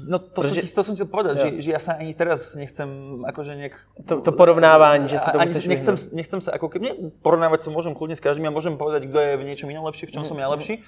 [0.08, 2.88] No to, Protože- som, to som chcel povedať, že, že ja sa ani teraz nechcem
[3.24, 3.74] akože nejak...
[4.06, 7.16] To, to porovnávání, že si to chceš nechcem, nechcem sa ako keby...
[7.24, 10.12] Porovnávať sa môžem kľudne s každým, ja môžem povedať, kto je v niečom inom lepší,
[10.12, 10.30] v čom Mhm.
[10.30, 10.84] som ja lepší,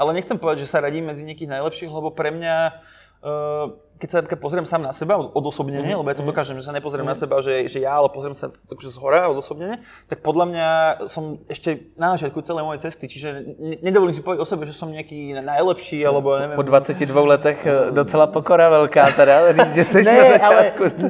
[0.00, 2.56] ale nechcem povedať, že sa radím medzi niekých najlepších, lebo pre mňa...
[3.20, 5.98] Uh, keď sa napríklad pozriem sám na seba odosobnene, Mhm.
[6.00, 8.48] lebo ja to dokážem, že sa nepozriem na seba, že, že ja, ale pozriem sa
[8.48, 10.68] takže z hora odosobnene, tak podľa mňa
[11.06, 13.28] som ešte na začiatku celej mojej cesty, čiže
[13.60, 16.56] ne- nedovolím si povedať o sebe, že som nejaký najlepší, alebo neviem...
[16.56, 17.04] Po 22
[17.36, 20.82] letech eh, docela pokora velká teda, říct, že jsi na začátku.
[20.88, 21.00] Ale,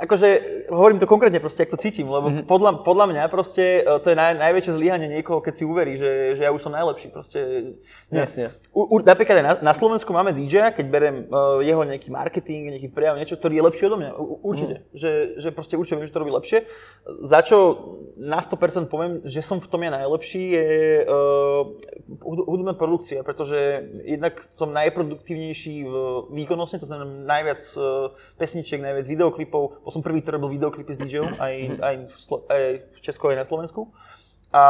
[0.00, 0.28] akože
[0.70, 2.46] hovorím to konkrétne proste, jak to cítim, lebo mm-hmm.
[2.48, 6.40] podľa, podľa mňa proste e, to je naj, najväčšie zlyhanie niekoho, keď si uverí, že,
[6.40, 7.12] že ja už som najlepší.
[7.12, 7.38] Proste.
[8.10, 8.50] Jasne.
[8.72, 12.74] U, u, napríklad aj na, na Slovensku máme DJ, keď berem uh, jeho nejaký marketing,
[12.74, 14.10] nejaký prejav, niečo, ktorý je lepší odo mňa.
[14.42, 14.74] Určite.
[14.76, 14.84] Mm.
[14.92, 16.58] Že, že proste určite viem, že to robí lepšie.
[17.22, 17.56] Za čo
[18.18, 20.66] na 100% poviem, že som v tom je najlepší, je
[21.06, 21.62] uh,
[22.26, 23.56] hudobná produkcia, pretože
[24.02, 25.94] jednak som najproduktívnejší v
[26.34, 29.84] výkonnostne, to znamená najviac uh, pesničiek, najviac videoklipov.
[29.86, 31.54] Bol som prvý, ktorý robil videoklipy s DJom, aj,
[31.88, 32.16] aj, v,
[32.50, 33.94] aj v Česku, aj na Slovensku.
[34.50, 34.62] A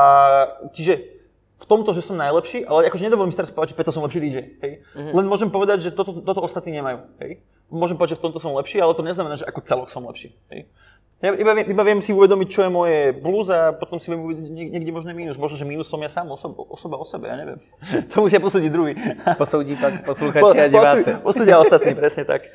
[0.72, 1.15] čiže
[1.56, 4.20] v tomto, že som najlepší, ale akože nedovolím si teraz povedať, že preto som lepší
[4.20, 4.36] DJ.
[4.60, 4.72] Hej?
[4.92, 5.12] Mm-hmm.
[5.16, 7.08] Len môžem povedať, že toto, toto ostatní nemajú.
[7.16, 7.40] Hej?
[7.72, 10.36] Môžem povedať, že v tomto som lepší, ale to neznamená, že ako celok som lepší.
[10.52, 10.68] Hej?
[11.16, 14.20] Ja iba, viem- iba viem si uvedomiť, čo je moje plus a potom si viem
[14.20, 15.40] uvedomiť niek- niekde možno mínus.
[15.40, 17.56] Možno, že mínus som ja sám osoba, osoba o sebe, ja neviem.
[18.12, 18.92] to musia posúdiť druhý.
[19.40, 21.08] Posoudí pak posluchači a diváci.
[21.08, 22.52] posú- Posúdia ostatní, presne tak.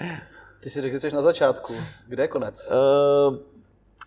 [0.62, 1.74] Ty si řekl, že na začátku.
[2.06, 2.62] Kde je konec?
[2.70, 3.42] Uh,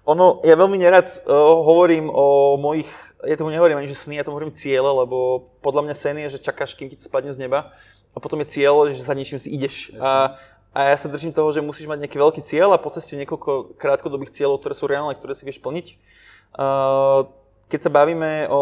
[0.05, 1.33] Ono, ja veľmi nerad uh,
[1.65, 2.89] hovorím o mojich,
[3.25, 6.37] ja tomu nehovorím ani, že sny, ja tomu hovorím ciele, lebo podľa mňa sen je,
[6.37, 7.73] že čakáš, kým ti to spadne z neba
[8.13, 9.97] a potom je cieľ, že za niečím si ideš.
[9.97, 10.37] A,
[10.77, 13.81] a ja sa držím toho, že musíš mať nejaký veľký cieľ a po ceste niekoľko
[13.81, 15.87] krátkodobých cieľov, ktoré sú reálne, ktoré si vieš plniť.
[16.53, 17.27] Uh,
[17.73, 18.61] keď sa bavíme o...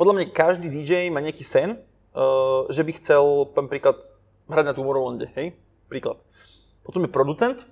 [0.00, 1.76] Podľa mňa každý DJ má nejaký sen,
[2.16, 4.00] uh, že by chcel, napríklad,
[4.48, 5.52] hrať na Tomorrowlande, hej?
[5.86, 6.16] Príklad.
[6.80, 7.68] Potom je producent,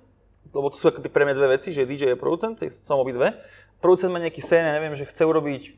[0.53, 3.37] lebo to sú akoby pre mňa dve veci, že DJ je producent, som dve.
[3.79, 5.77] Producent má nejaký sen, ja neviem, že chce urobiť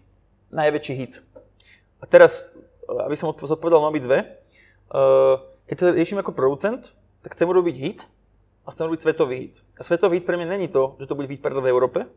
[0.51, 1.13] najväčší hit.
[2.01, 2.43] A teraz,
[2.88, 4.19] aby som zodpovedal na dve,
[4.91, 5.38] uh,
[5.69, 7.99] keď to riešim ako producent, tak chcem urobiť hit
[8.65, 9.55] a chcem urobiť svetový hit.
[9.77, 12.10] A svetový hit pre mňa není to, že to bude hit v Európe.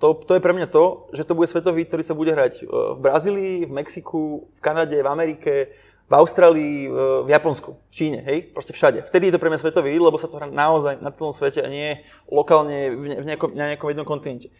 [0.00, 2.64] To, to je pre mňa to, že to bude svetový hit, ktorý sa bude hrať
[2.66, 5.76] v Brazílii, v Mexiku, v Kanade, v Amerike,
[6.10, 6.90] v Austrálii,
[7.22, 9.06] v Japonsku, v Číne, hej, proste všade.
[9.06, 11.70] Vtedy je to pre mňa svetový, lebo sa to hrá naozaj na celom svete a
[11.70, 14.50] nie lokálne v nejakom, na nejakom jednom kontinente.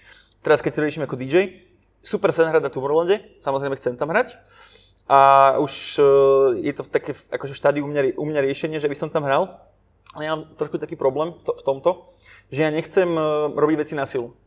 [0.47, 1.67] Teraz keď si riešim ako DJ,
[2.07, 4.39] super sen hrať na Tomorrowlande, samozrejme chcem tam hrať.
[5.11, 6.03] A už e,
[6.63, 9.59] je to také akože štádiu u mňa, u mňa riešenie, že by som tam hral.
[10.15, 11.91] Ale ja mám trošku taký problém v, to, v tomto,
[12.55, 13.23] že ja nechcem e,
[13.59, 14.39] robiť veci na silu.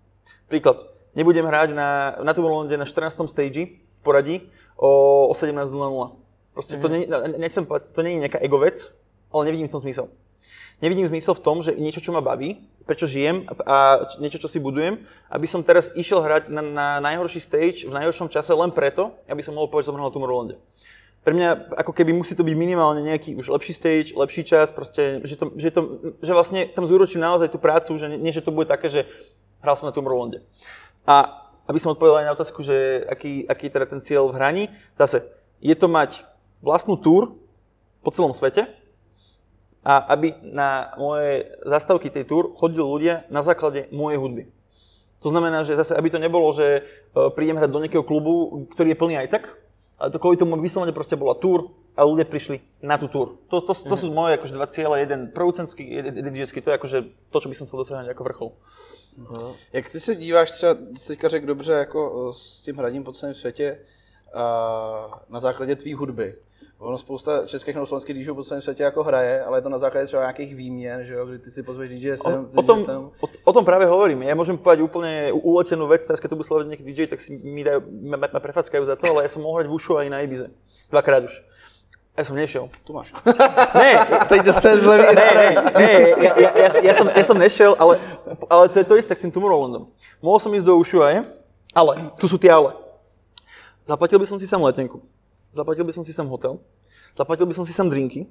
[0.48, 0.88] Príklad,
[1.20, 3.12] nebudem hrať na, na Tomorrowlande na 14.
[3.28, 4.48] stage v poradí
[4.80, 6.23] o, o 17.00
[6.54, 7.10] Proste to, nie,
[7.42, 8.94] nechcem povedať, to nie je nejaká ego vec,
[9.34, 10.08] ale nevidím v tom zmysel.
[10.82, 14.60] Nevidím zmysel v tom, že niečo, čo ma baví, prečo žijem a niečo, čo si
[14.60, 15.00] budujem,
[15.32, 19.40] aby som teraz išiel hrať na, na najhorší stage v najhoršom čase len preto, aby
[19.40, 20.60] som mohol povedať, že som hral Tomorrowlande.
[21.24, 25.24] Pre mňa ako keby musí to byť minimálne nejaký už lepší stage, lepší čas, proste,
[25.24, 25.82] že, to, že, to,
[26.20, 29.08] že vlastne tam zúročím naozaj tú prácu, že nie, že to bude také, že
[29.64, 30.44] hral som na Tomorrowlande.
[31.08, 34.36] A aby som odpovedal aj na otázku, že aký, aký je teda ten cieľ v
[34.36, 34.64] hraní,
[35.00, 35.24] zase
[35.64, 36.28] je to mať
[36.64, 37.36] vlastnú túr
[38.00, 38.72] po celom svete
[39.84, 44.44] a aby na moje zastavky tej túr chodili ľudia na základe mojej hudby.
[45.24, 46.82] To znamená, že zase, aby to nebolo, že e,
[47.36, 49.44] prídem hrať do nejakého klubu, ktorý je plný aj tak,
[50.00, 53.40] ale to kvôli tomu vyslovene proste bola túr a ľudia prišli na tú túr.
[53.48, 56.78] To, to, to, to sú moje akože dva cieľe, jeden producentský, jeden DJský, to je
[56.80, 56.98] akože
[57.32, 58.50] to, čo by som chcel dosiahnuť ako vrchol.
[58.52, 59.56] Uh-huh.
[59.72, 60.76] Jak ty se díváš třeba,
[61.08, 63.80] teďka řekl dobře, jako e, s tím hraním po celém světě,
[65.30, 66.36] na základě tvý hudby.
[66.80, 69.78] Ono spousta českých nebo slovenských DJů po celém světě jako hraje, ale je to na
[69.78, 72.86] základě třeba nějakých výměn, že jo, kdy ty si pozveš DJ sem, o, o, tom,
[72.86, 73.12] tam.
[73.22, 74.28] O, o, tom práve hovorím.
[74.28, 77.40] Ja môžem povedať úplne uletenú vec, teraz keď tu bude sledovať nejaký DJ, tak si
[77.40, 80.08] mi dajú, ma, ma prefackajú za to, ale ja som mohol hrať v ušu aj
[80.12, 80.52] na Ibize.
[80.92, 81.40] Dvakrát už.
[82.14, 82.68] Ja som nešiel.
[82.84, 83.16] Tu máš.
[83.80, 83.92] Ne,
[84.30, 85.28] teď ste zle ne, ne,
[85.74, 87.98] ne, ja, ja, ja, ja, som, ja som nešiel, ale,
[88.52, 89.90] ale to je to isté s tým Tomorrowlandom.
[90.20, 91.26] Mohol som ísť do Ushuaje,
[91.72, 92.83] ale tu sú tie ale.
[93.84, 95.04] Zaplatil by som si sam letenku
[95.54, 96.60] zaplatil by som si sem hotel,
[97.14, 98.26] zaplatil by som si sem drinky,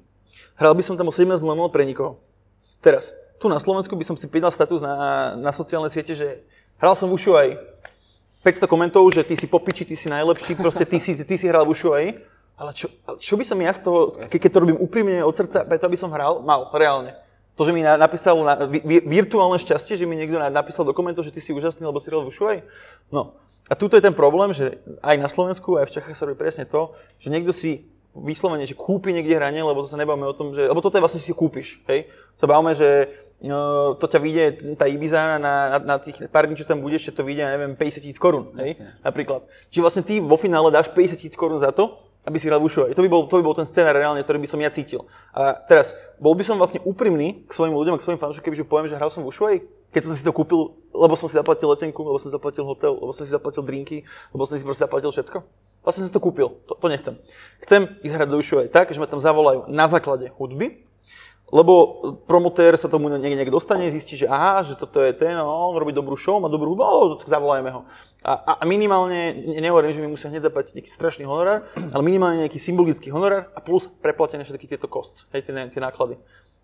[0.58, 1.38] hral by som tam o 17.00
[1.70, 2.18] pre nikoho.
[2.82, 6.42] Teraz, tu na Slovensku by som si pridal status na, na sociálne siete, že
[6.82, 7.48] hral som v aj
[8.42, 11.62] 500 komentov, že ty si popiči, ty si najlepší, proste ty si, ty si hral
[11.62, 12.06] v aj.
[12.58, 12.90] Ale čo,
[13.22, 15.98] čo by som ja z toho, ke, keď to robím úprimne od srdca, preto aby
[15.98, 17.14] som hral, mal reálne.
[17.52, 18.64] To, že mi napísal na,
[19.04, 22.24] virtuálne šťastie, že mi niekto napísal do komentov, že ty si úžasný, lebo si hral
[22.24, 22.58] v aj.
[23.12, 23.36] No,
[23.68, 26.64] a tuto je ten problém, že aj na Slovensku, aj v Čechách sa robí presne
[26.64, 30.52] to, že niekto si vyslovene, že kúpi niekde hranie, lebo to sa nebavíme o tom,
[30.52, 32.12] že, lebo toto je vlastne si kúpiš, hej.
[32.36, 33.08] Sa bavíme, že
[33.40, 34.44] no, to ťa vyjde,
[34.76, 38.04] tá Ibiza na, na, na tých pár dní, čo tam budeš, to vyjde, neviem, 50
[38.04, 38.92] tisíc korún, hej, jasne.
[39.00, 39.48] napríklad.
[39.72, 42.94] Čiže vlastne ty vo finále dáš 50 tisíc korún za to, aby si hral Ušuaj.
[42.94, 45.06] To by, bol, to by bol ten scénar reálne, ktorý by som ja cítil.
[45.34, 48.86] A teraz, bol by som vlastne úprimný k svojim ľuďom, k svojim fanúšikom, kebyže poviem,
[48.86, 49.56] že hral som v Ušuaj,
[49.90, 53.10] keď som si to kúpil, lebo som si zaplatil letenku, lebo som zaplatil hotel, lebo
[53.10, 55.42] som si zaplatil drinky, lebo som si proste zaplatil všetko.
[55.82, 57.18] Vlastne som si to kúpil, to, to nechcem.
[57.66, 60.86] Chcem ísť hrať do Ušuaj tak, že ma tam zavolajú na základe hudby,
[61.52, 65.44] lebo promotér sa tomu niekde, niekde dostane, zistí, že aha, že toto je ten, no,
[65.44, 67.84] on robí dobrú show, má dobrú hudbu, oh, tak zavolajme ho.
[68.24, 72.56] A, a minimálne, nehovorím, že mi musia hneď zaplatiť nejaký strašný honorár, ale minimálne nejaký
[72.56, 76.16] symbolický honorár a plus preplatené všetky tieto costs, hej, tie, tie náklady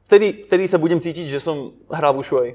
[0.08, 2.52] vtedy, vtedy sa budem cítiť, že som hral v Ushuaji.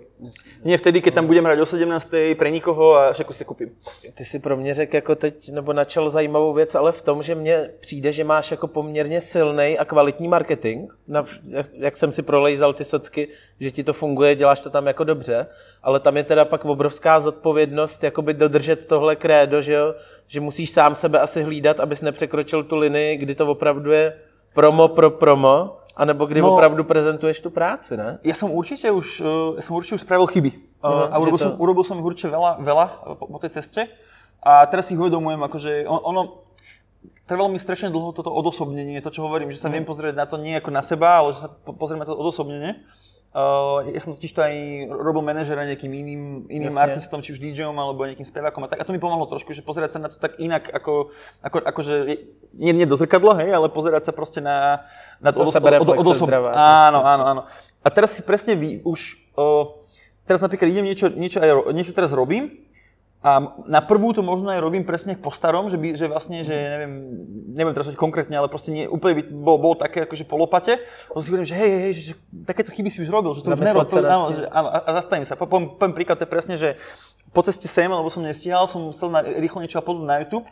[0.65, 2.33] Nie vtedy, keď tam budem hrať o 17.
[2.33, 3.69] pre nikoho a všetko si koupím.
[4.13, 7.35] Ty si pro mě řekl jako teď, nebo načal zajímavou věc, ale v tom, že
[7.35, 10.91] mně přijde, že máš jako poměrně silný a kvalitní marketing.
[11.07, 13.27] Na, jak, jak jsem si prolejzal ty socky,
[13.59, 15.47] že ti to funguje, děláš to tam jako dobře,
[15.83, 19.95] ale tam je teda pak obrovská zodpovědnost jakoby dodržet tohle krédo, že, jo?
[20.27, 24.13] že musíš sám sebe asi hlídat, abys nepřekročil tu linii, kdy to opravdu je
[24.53, 28.17] promo pro promo a nebo kdy no, opravdu prezentuješ tu práci, ne?
[28.25, 29.21] Ja som určite už,
[29.57, 30.51] ja som určite už spravil chyby.
[30.81, 31.43] No, a urobil, to...
[31.45, 32.85] som, urobil som ich určite veľa, veľa
[33.21, 33.93] po, po tej ceste.
[34.43, 36.21] A teraz si ich uvedomujem, akože on, ono,
[37.29, 39.73] trvalo mi strašne dlho toto odosobnenie, to čo hovorím, že sa mm.
[39.77, 42.83] viem pozrieť na to nie ako na seba, ale že sa pozriem na to odosobnenie.
[43.33, 44.53] Uh, ja som totiž to aj
[44.93, 46.85] robil manažera nejakým iným, iným Jasne.
[46.85, 48.77] artistom, či už DJom alebo nejakým spevákom a tak.
[48.77, 51.09] A to mi pomohlo trošku, že pozerať sa na to tak inak, ako,
[51.41, 51.95] ako, ako že,
[52.53, 54.85] nie, nie do zrkadla, hej, ale pozerať sa proste na,
[55.17, 56.29] na To od, od, od, od sebereflexe osob.
[56.53, 57.41] Áno, áno, áno.
[57.81, 59.81] A teraz si presne vy, už, uh,
[60.29, 62.53] teraz napríklad idem niečo, niečo, aj, niečo teraz robím
[63.23, 63.39] a
[63.71, 66.93] na prvú to možno aj robím presne po starom, že, by, že vlastne, že neviem,
[67.55, 70.83] neviem teraz konkrétne, ale proste nie, úplne by bol, bol také akože polopate.
[71.07, 73.47] Potom si hovorím, že hej, hej, hej, že, že takéto chyby si už robil, že
[73.47, 75.39] to už nerob, to, áno, že, áno, a, zastavím sa.
[75.39, 76.75] Po- Poviem, poviem príklad, to je presne, že
[77.31, 80.43] po ceste sem, lebo som nestíhal, som chcel na, rýchlo niečo uploadnúť na YouTube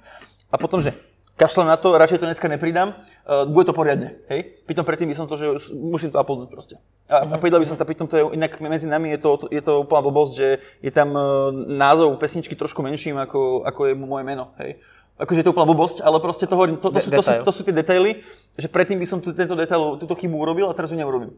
[0.48, 0.96] a potom, že
[1.41, 4.62] kašlem na to, radšej to dneska nepridám, uh, bude to poriadne, hej.
[4.69, 6.77] Pritom predtým by som to, že musím to uploadnúť proste.
[7.10, 9.62] A, a pridal by som to, pritom to je, inak medzi nami je to, je
[9.65, 10.47] to úplná blbosť, že
[10.86, 14.77] je tam uh, názov pesničky trošku menším, ako, ako je moje meno, hej.
[15.17, 17.32] Akože je to úplná blbosť, ale proste to hovorím, to, to, De- sú, to, sú,
[17.45, 18.21] to sú tie detaily,
[18.58, 21.34] že predtým by som tu, tento detail, túto chybu urobil a teraz ju neurobím.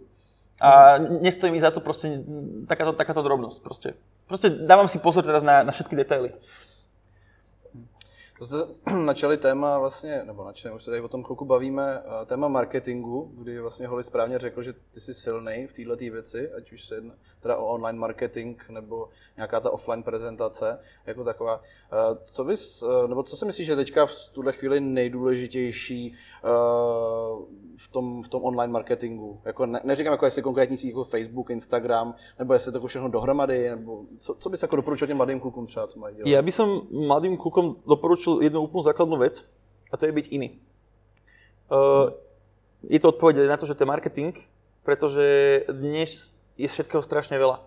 [0.64, 2.24] A nestojí mi za to proste
[2.70, 3.60] takáto, takáto drobnosť.
[3.60, 4.00] Proste.
[4.30, 6.32] proste dávam si pozor teraz na, na všetky detaily.
[8.40, 8.58] To jste
[9.06, 13.32] načali téma vlastně, nebo načali, už se tady o tom chvilku bavíme, eh, téma marketingu,
[13.34, 16.96] kdy vlastně Holly správně řekl, že ty jsi silný v této věci, ať už se
[16.96, 21.62] jedná teda o online marketing nebo nějaká ta offline prezentace jako taková.
[21.92, 26.14] Eh, Co bys, eh, nebo co si myslíš, že teďka v tuhle chvíli nejdůležitější
[27.78, 29.42] v tom, v tom online marketingu?
[29.46, 33.70] Jako ne, neříkám, jako jestli konkrétní síť jako Facebook, Instagram, nebo jestli to všechno dohromady,
[33.70, 36.30] nebo co, co bys jako doporučil těm mladým klukům třeba, co mají dělat?
[36.30, 36.52] Ja by
[36.92, 39.44] mladým klukom doporučil jednu úplnú základnú vec
[39.92, 40.58] a to je byť iný.
[41.68, 42.14] Uh,
[42.88, 44.36] je to odpoveď na to, že to je marketing,
[44.84, 45.26] pretože
[45.72, 47.64] dnes je všetkého strašne veľa.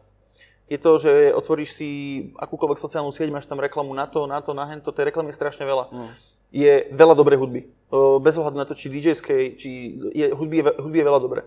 [0.66, 1.88] Je to, že otvoríš si
[2.36, 5.38] akúkoľvek sociálnu sieť, máš tam reklamu na to, na to, na hento, tej reklamy je
[5.38, 5.84] strašne veľa.
[5.94, 6.10] Mm.
[6.50, 7.60] Je veľa dobrej hudby.
[7.88, 9.14] Uh, bez ohľadu na to, či dj
[9.54, 9.70] či
[10.14, 11.40] je, hudby, je, hudby je veľa dobre.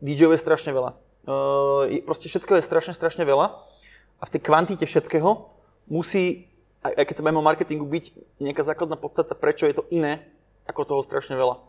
[0.00, 0.96] DJ je strašne veľa.
[1.22, 3.46] Uh, je, proste všetkého je strašne, strašne veľa
[4.18, 5.50] a v tej kvantite všetkého
[5.90, 6.51] musí,
[6.82, 8.04] aj, keď sa bavíme o marketingu, byť
[8.42, 10.26] nejaká základná podstata, prečo je to iné,
[10.66, 11.62] ako toho strašne veľa.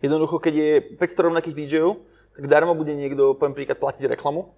[0.00, 2.00] Jednoducho, keď je 500 rovnakých DJov,
[2.38, 4.54] tak darmo bude niekto, poviem príklad, platiť reklamu,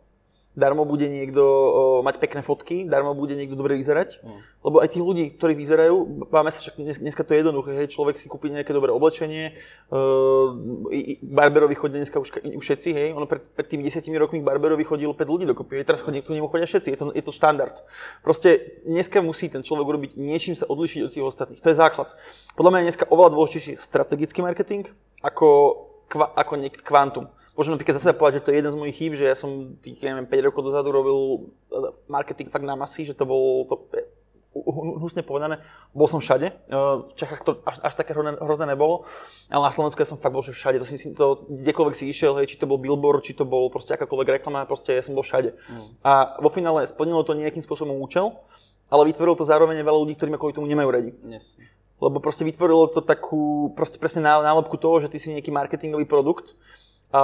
[0.58, 4.18] darmo bude niekto o, mať pekné fotky, darmo bude niekto dobre vyzerať,
[4.66, 7.86] lebo aj tí ľudí, ktorí vyzerajú, máme sa však dnes, dneska to je jednoduché, hej,
[7.94, 9.54] človek si kúpi nejaké dobré oblečenie,
[10.90, 14.44] i, barberovi chodia dneska už, už všetci, hej, ono pred, pred tými 10 rokmi k
[14.44, 17.22] barberovi chodilo 5 ľudí dokopy, hej, teraz chodí, k nemu chodia všetci, je to, je
[17.22, 17.86] to štandard.
[18.26, 22.10] Proste dneska musí ten človek urobiť niečím sa odlišiť od tých ostatných, to je základ.
[22.58, 24.90] Podľa mňa je dneska oveľa dôležitejší strategický marketing
[25.22, 25.78] ako,
[26.10, 27.30] kva, ako kvantum.
[27.60, 29.76] Môžem napríklad za seba povedať, že to je jeden z mojich chýb, že ja som
[29.76, 31.18] tých, ja neviem, 5 rokov dozadu robil
[31.68, 34.08] eh, marketing fakt na masy, že to bol to, eh,
[34.96, 35.60] hnusne povedané,
[35.92, 36.48] bol som všade.
[36.48, 39.04] Eh, V Čechách to až, až také hrozné- nebolo,
[39.52, 40.80] ale na Slovensku ja som fakt bol že všade.
[40.80, 43.92] To si, to, kdekoľvek si išiel, hej, či to bol billboard, či to bol proste
[43.92, 45.52] akákoľvek reklama, proste ja som bol všade.
[46.00, 48.40] A vo finále splnilo to nejakým spôsobom účel,
[48.88, 51.12] ale vytvorilo to zároveň veľa ľudí, ktorí ma kvôli tomu nemajú radi.
[51.28, 51.64] Jasně.
[52.00, 56.08] Lebo proste vytvorilo to takú, proste presne ná- nálepku toho, že ty si nejaký marketingový
[56.08, 56.56] produkt.
[57.10, 57.22] A,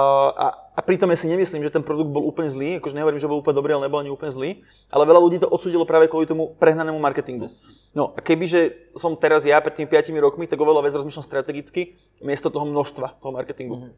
[0.75, 3.39] a, pritom ja si nemyslím, že ten produkt bol úplne zlý, akože nehovorím, že bol
[3.39, 4.49] úplne dobrý, ale nebol ani úplne zlý,
[4.91, 7.47] ale veľa ľudí to odsudilo práve kvôli tomu prehnanému marketingu.
[7.95, 11.95] No a kebyže som teraz ja pred tými 5 rokmi, tak oveľa viac rozmýšľam strategicky,
[12.19, 13.95] miesto toho množstva toho marketingu.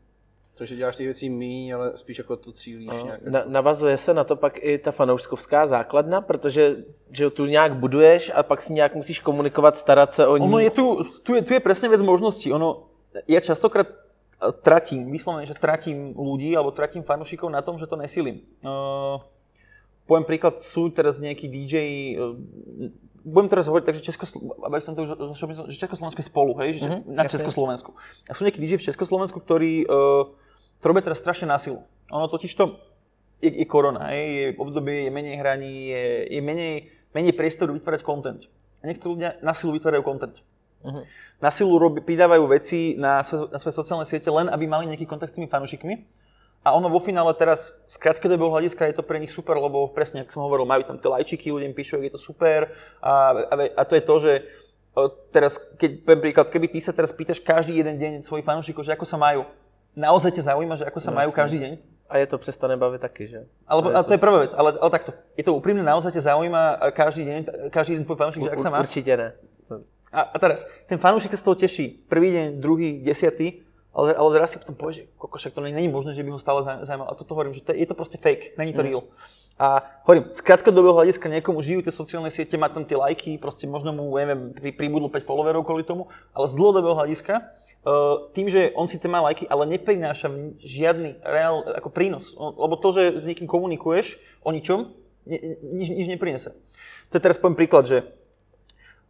[0.59, 3.23] Takže děláš těch věcí míň, ale spíš jako to cílíš nějak.
[3.23, 6.75] Na, navazuje se na to pak i ta fanouškovská základna, protože
[7.11, 10.45] že tu nějak buduješ a pak si nějak musíš komunikovat, starat se o ní.
[10.45, 12.51] Ono je tu, tu je, tu je presne vec možností.
[12.51, 12.91] Ono,
[13.27, 13.87] ja častokrát
[14.39, 18.47] tratím, vyslovene, že tratím ľudí alebo tratím fanúšikov na tom, že to nesilím.
[18.63, 19.19] Uh,
[20.07, 21.75] poviem príklad, sú teraz nejakí DJ,
[22.15, 22.39] uh,
[23.27, 24.03] budem teraz hovoriť tak, že,
[24.63, 25.11] aby som to už,
[25.67, 27.35] že Československo je spolu, hej, že mm-hmm, na jasne.
[27.35, 27.91] Československu.
[28.25, 30.31] A sú nejakí DJ v Československu, ktorí uh,
[30.79, 31.83] to robia teraz strašne na silu.
[32.07, 32.79] Ono totiž to
[33.43, 38.01] je, je korona, hej, je obdobie, je menej hraní, je, je menej, menej priestoru vytvárať
[38.07, 38.47] content.
[38.79, 40.07] A niektorí ľudia na silu vytvárajú
[40.81, 41.07] content.
[41.39, 45.31] Na silu robí, pridávajú veci na, na svoje sociálne siete len, aby mali nejaký kontakt
[45.31, 46.07] s tými fanúšikmi.
[46.59, 50.27] A ono vo finále teraz z krátkodobého hľadiska je to pre nich super, lebo presne,
[50.27, 52.75] ako som hovoril, majú tam tie lajčiky, ľudia píšu, je to super.
[52.99, 54.33] A, a, a to je to, že
[55.31, 59.07] teraz, keď príklad, keby ty sa teraz pýtaš každý jeden deň svojich fanúšikov, že ako
[59.07, 59.47] sa majú,
[59.95, 61.73] naozaj ťa zaujíma, že ako sa majú každý deň?
[62.09, 63.45] A je to přestane bavit taky, že?
[63.69, 65.13] Alebo, ale to je prvá vec, ale, ale takto.
[65.37, 67.39] Je to úprimne, naozaj ťa zaujíma a každý deň,
[67.69, 68.81] každý deň tvoj fanúšik, že ak sa má?
[68.81, 69.29] Určitě ne.
[70.09, 71.85] A, a teraz, ten fanúšik sa z toho teší.
[72.09, 75.89] Prvý deň, druhý, desiatý, ale, ale zraz si potom povie, že koko, však to není
[75.89, 77.09] možné, že by ho stále zauj- zaujímalo.
[77.09, 79.09] A toto hovorím, že to, je to proste fake, není to real.
[79.59, 83.67] A hovorím, z krátkodobého hľadiska niekomu žijú tie sociálne siete, má tam tie lajky, proste
[83.67, 88.51] možno mu, neviem, pri, pribudlo 5 followerov kvôli tomu, ale z dlhodobého hľadiska Uh, tým,
[88.51, 90.27] že on síce má lajky, ale neprináša
[90.59, 92.35] žiadny reál ako prínos.
[92.35, 94.91] Lebo to, že s niekým komunikuješ o ničom,
[95.23, 96.51] ni, nič, nič neprinese.
[97.07, 98.03] To je teraz poviem príklad, že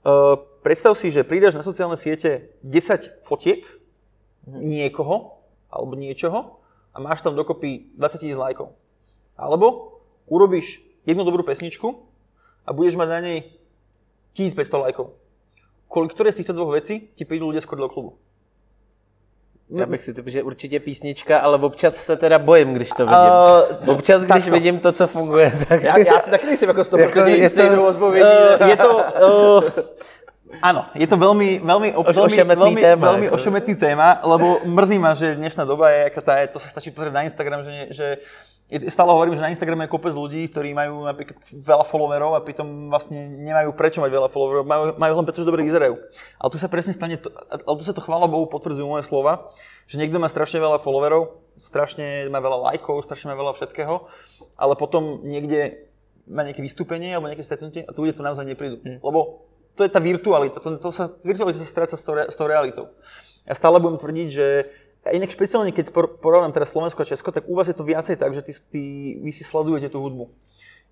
[0.06, 3.66] uh, predstav si, že pridaš na sociálne siete 10 fotiek
[4.48, 6.60] niekoho alebo niečoho
[6.94, 8.74] a máš tam dokopy 20 tisíc lajkov.
[9.38, 12.06] Alebo urobíš jednu dobrú pesničku
[12.66, 13.38] a budeš mať na nej
[14.36, 15.16] 1500 lajkov.
[15.90, 18.18] Kolik, ktoré z týchto dvoch vecí ti prídu ľudia skôr do klubu?
[19.70, 23.20] Já bych si typl, že určitě písnička, ale občas se teda bojím, když to vidím.
[23.88, 24.52] Uh, občas, když takto.
[24.52, 25.84] vidím to, co funguje, tak...
[25.84, 27.98] Já, já si taky nejsem jako 100% Jako je to-.
[28.62, 28.98] Uh, je to...
[28.98, 29.64] Uh,
[30.58, 33.36] áno, je to veľmi, veľmi, Oš- veľmi, veľmi, téma, veľmi ako.
[33.38, 36.90] ošemetný téma, lebo mrzí ma, že dnešná doba je, aká tá je, to sa stačí
[36.90, 38.08] pozrieť na Instagram, že, nie, že
[38.90, 42.94] stále hovorím, že na Instagrame je kopec ľudí, ktorí majú napríklad veľa followerov a pritom
[42.94, 45.98] vlastne nemajú prečo mať veľa followerov, majú, majú len preto, že dobre vyzerajú.
[46.38, 49.50] Ale tu sa presne stane, to, ale tu sa to chvála Bohu potvrdzujú moje slova,
[49.90, 54.06] že niekto má strašne veľa followerov, strašne má veľa lajkov, strašne má veľa všetkého,
[54.54, 55.90] ale potom niekde
[56.30, 58.78] má nejaké vystúpenie alebo nejaké stretnutie a tu ľudia to naozaj neprídu.
[59.02, 59.49] Lebo
[59.80, 62.92] to je tá virtualita, to, to sa, virtualita sa stráca s tou, s tou realitou.
[63.48, 64.48] Ja stále budem tvrdiť, že
[65.08, 67.88] a inak špeciálne, keď por- porovnám teraz Slovensko a Česko, tak u vás je to
[67.88, 68.82] viacej tak, že ty, ty,
[69.24, 70.28] vy si sledujete tú hudbu.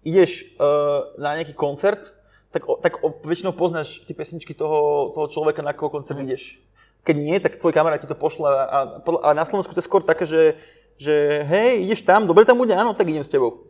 [0.07, 2.15] Ideš uh, na nejaký koncert,
[2.55, 6.55] tak, o, tak o, väčšinou poznáš tie pesničky toho, toho človeka, na koho koncert ideš.
[7.03, 9.89] Keď nie, tak tvoj kamarát ti to pošle a, a, a na Slovensku to je
[9.91, 10.55] skôr také, že,
[10.95, 13.67] že hej, ideš tam, dobre tam bude, áno, tak idem s tebou.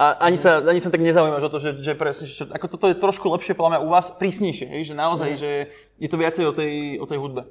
[0.00, 2.88] A ani sa, ani sa tak nezaujímaš o to, že, že presne, že, ako toto
[2.88, 5.68] je trošku lepšie podľa mňa u vás, prísnejšie, hej, že naozaj, že
[6.00, 7.44] je to viacej o tej, o tej hudbe.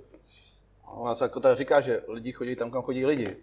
[0.89, 3.35] Ona se jako tak říká, že lidi chodí tam, kam chodí lidi.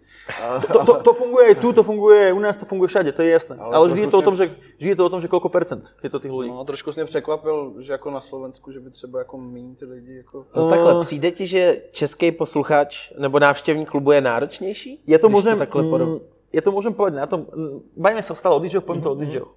[0.43, 3.21] A, To, to, to funguje aj tu, to funguje, u nás to funguje všade, to
[3.23, 3.55] je jasné.
[3.55, 4.45] Ale, Ale vždy, je to o tom, že,
[4.77, 6.51] vždy je to o tom, že koľko percent je to tých ľudí.
[6.51, 9.85] no, trošku jsi mě překvapil, že jako na Slovensku, že by třeba jako méně ty
[9.85, 10.45] lidi jako...
[10.55, 15.03] No takhle, přijde ti, že český posluchač nebo návštěvník klubu je náročnější?
[15.07, 17.45] Ja to, takhle porov- mm, ja to môžem povedať na tom,
[17.93, 19.51] bavíme sa stále o DJoch, poviem to o DJoch.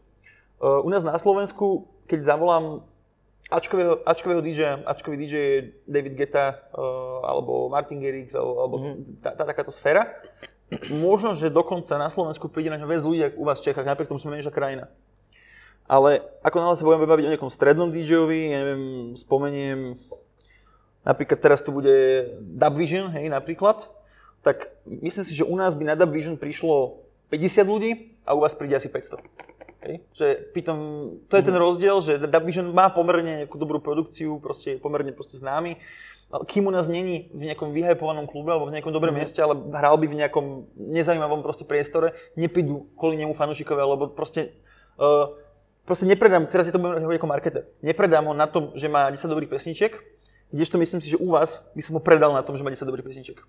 [0.61, 2.85] Uh, u nás na Slovensku, keď zavolám
[3.49, 5.57] Ačkového, Ačkového DJ, Ačkový DJ je
[5.89, 8.77] David Guetta, uh, alebo Martin Garrix, alebo, alebo
[9.25, 10.13] tá, tá, takáto sféra,
[10.93, 13.89] možno, že dokonca na Slovensku príde na ňo viac ľudí, ako u vás v Čechách,
[13.89, 14.93] napriek tomu sme menšia krajina.
[15.89, 18.85] Ale ako náhle sa budeme baviť o nejakom strednom DJovi, ja neviem,
[19.17, 19.97] spomeniem,
[21.03, 23.89] napríklad teraz tu bude Dub Vision, hej, napríklad,
[24.41, 27.91] tak myslím si, že u nás by na Dub Vision prišlo 50 ľudí
[28.25, 29.21] a u vás príde asi 500.
[29.85, 29.95] Hej?
[30.17, 30.79] Že pritom,
[31.29, 35.13] to je ten rozdiel, že Dub Vision má pomerne nejakú dobrú produkciu, proste je pomerne
[35.13, 35.77] proste známy,
[36.31, 39.59] ale kým u nás není v nejakom vyhypovanom klube alebo v nejakom dobrom mieste, ale
[39.75, 40.45] hral by v nejakom
[40.79, 44.55] nezaujímavom proste priestore, neprídu kvôli nemu fanúšikovia, lebo proste
[44.95, 45.35] uh,
[45.83, 49.11] proste nepredám, teraz je to budem hovoriť ako marketer, nepredám ho na tom, že má
[49.11, 49.99] 10 dobrých pesničiek,
[50.55, 52.87] kdežto myslím si, že u vás by som ho predal na tom, že má 10
[52.87, 53.43] dobrých pesničiek.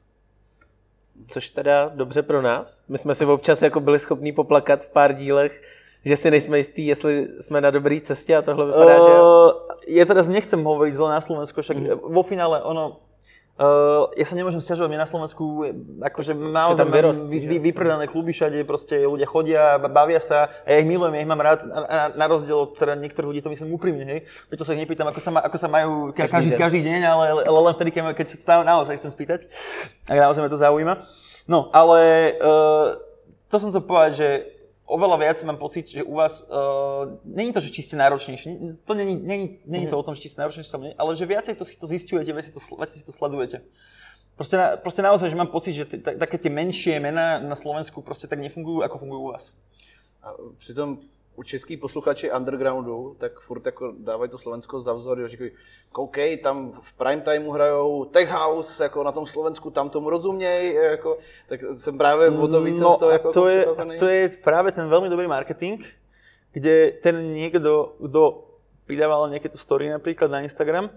[1.27, 2.81] Což teda dobře pro nás.
[2.89, 5.61] My jsme si občas jako byli schopní poplakat v pár dílech,
[6.05, 9.21] že si nejsme jistí, jestli jsme na dobré cestě a tohle vypadá, že jo.
[9.21, 11.87] Uh, ja teraz nechcem hovoriť zle na Slovensku, však mm.
[12.09, 13.01] vo finále ono,
[13.61, 15.43] uh, ja sa nemôžem stiažovať, my na Slovensku
[16.01, 20.67] akože naozaj mám vy, vy, vypredané kluby všade, proste ľudia chodia, ba- bavia sa a
[20.73, 23.41] ja ich milujem, ja ich mám rád, a, a na rozdiel od teda niektorých ľudí
[23.45, 24.19] to myslím úprimne, hej.
[24.49, 26.59] Preto sa ich nepýtam, ako sa, ma, ako sa majú ka, Každý každý, deň.
[26.59, 29.39] každý deň, ale, ale len vtedy, keď, keď sa naozaj chcem spýtať,
[30.09, 30.93] ak naozaj ma to zaujíma.
[31.45, 32.97] No, ale uh,
[33.51, 34.27] to som chcel povedať, že
[34.91, 38.91] oveľa viac mám pocit, že u vás, uh, není to, že či ste náročnejší, to
[38.91, 41.79] není, není, není to o tom, že či ste náročnejší, ale že viacej to si
[41.79, 43.63] to zistujete, viac si to, sl- viac si to sledujete.
[44.35, 48.01] Proste, na, proste naozaj, že mám pocit, že t- také tie menšie mená na Slovensku
[48.01, 49.53] proste tak nefungujú, ako fungujú u vás.
[50.23, 51.01] A přitom
[51.41, 55.51] u český posluchači undergroundu, tak furt jako dávají to Slovensko za vzor, jo, říkají,
[55.91, 60.73] koukej, tam v prime timeu hrajou tech house, jako na tom Slovensku, tam tomu rozuměj,
[60.73, 61.17] jako,
[61.49, 63.65] tak jsem právě o to víc no, z toho jako to, je,
[63.99, 65.81] to je práve ten veľmi dobrý marketing,
[66.53, 68.45] kde ten niekto, kto
[68.85, 70.93] pridával nejaké to story napríklad na Instagram,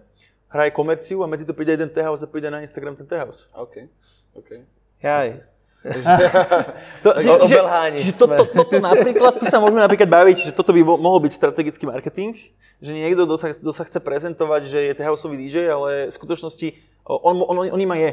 [0.52, 3.48] hraje komerciu a medzi to príde jeden T-house a príde na Instagram ten T-house.
[3.56, 3.88] OK,
[4.36, 4.60] OK.
[5.00, 5.53] Jaj.
[7.04, 7.60] To, Tak čiže,
[8.00, 11.20] čiže, to, to, toto napríklad, tu sa môžeme napríklad baviť, že toto by mo- mohol
[11.20, 12.32] byť strategický marketing,
[12.80, 16.72] že niekto, kto sa, kto sa chce prezentovať, že je T-houseový DJ, ale v skutočnosti
[17.04, 18.12] on, on, on, on im aj je.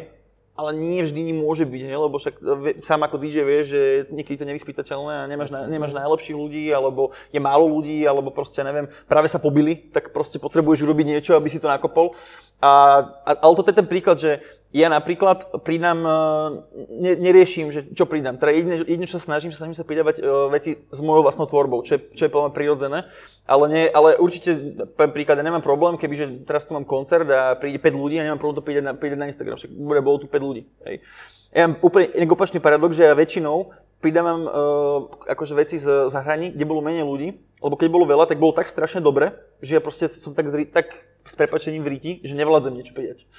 [0.51, 1.95] Ale nie vždy ním môže byť, hej?
[1.95, 3.81] lebo však vie- sám ako DJ vieš, že
[4.11, 8.59] niekedy to nevyspytateľné a nemáš, na, nemáš najlepších ľudí, alebo je málo ľudí, alebo proste,
[8.59, 12.19] neviem, práve sa pobili, tak proste potrebuješ urobiť niečo, aby si to nakopol.
[12.59, 16.17] A, a, ale toto je ten príklad, že ja napríklad pridám, e,
[16.95, 18.39] ne, neriešim, že čo pridám.
[18.39, 21.43] Teda jedine, jedine, čo sa snažím, sa snažím sa pridávať uh, veci s mojou vlastnou
[21.43, 23.03] tvorbou, čo je, čo je plne prirodzené.
[23.43, 24.55] Ale, nie, ale určite,
[24.95, 28.23] poviem príklad, ja nemám problém, kebyže teraz tu mám koncert a príde 5 ľudí a
[28.23, 30.63] nemám problém to pridať na, pridať na Instagram, však bude, bolo tu 5 ľudí.
[30.87, 31.03] Hej.
[31.51, 34.51] Ja mám úplne opačný paradox, že ja väčšinou pridávam uh,
[35.27, 38.65] akože veci z zahrani, kde bolo menej ľudí, lebo keď bolo veľa, tak bolo tak
[38.65, 42.73] strašne dobre, že ja proste som tak, zri, tak s prepačením v ríti, že nevládzem
[42.73, 43.29] niečo pridať.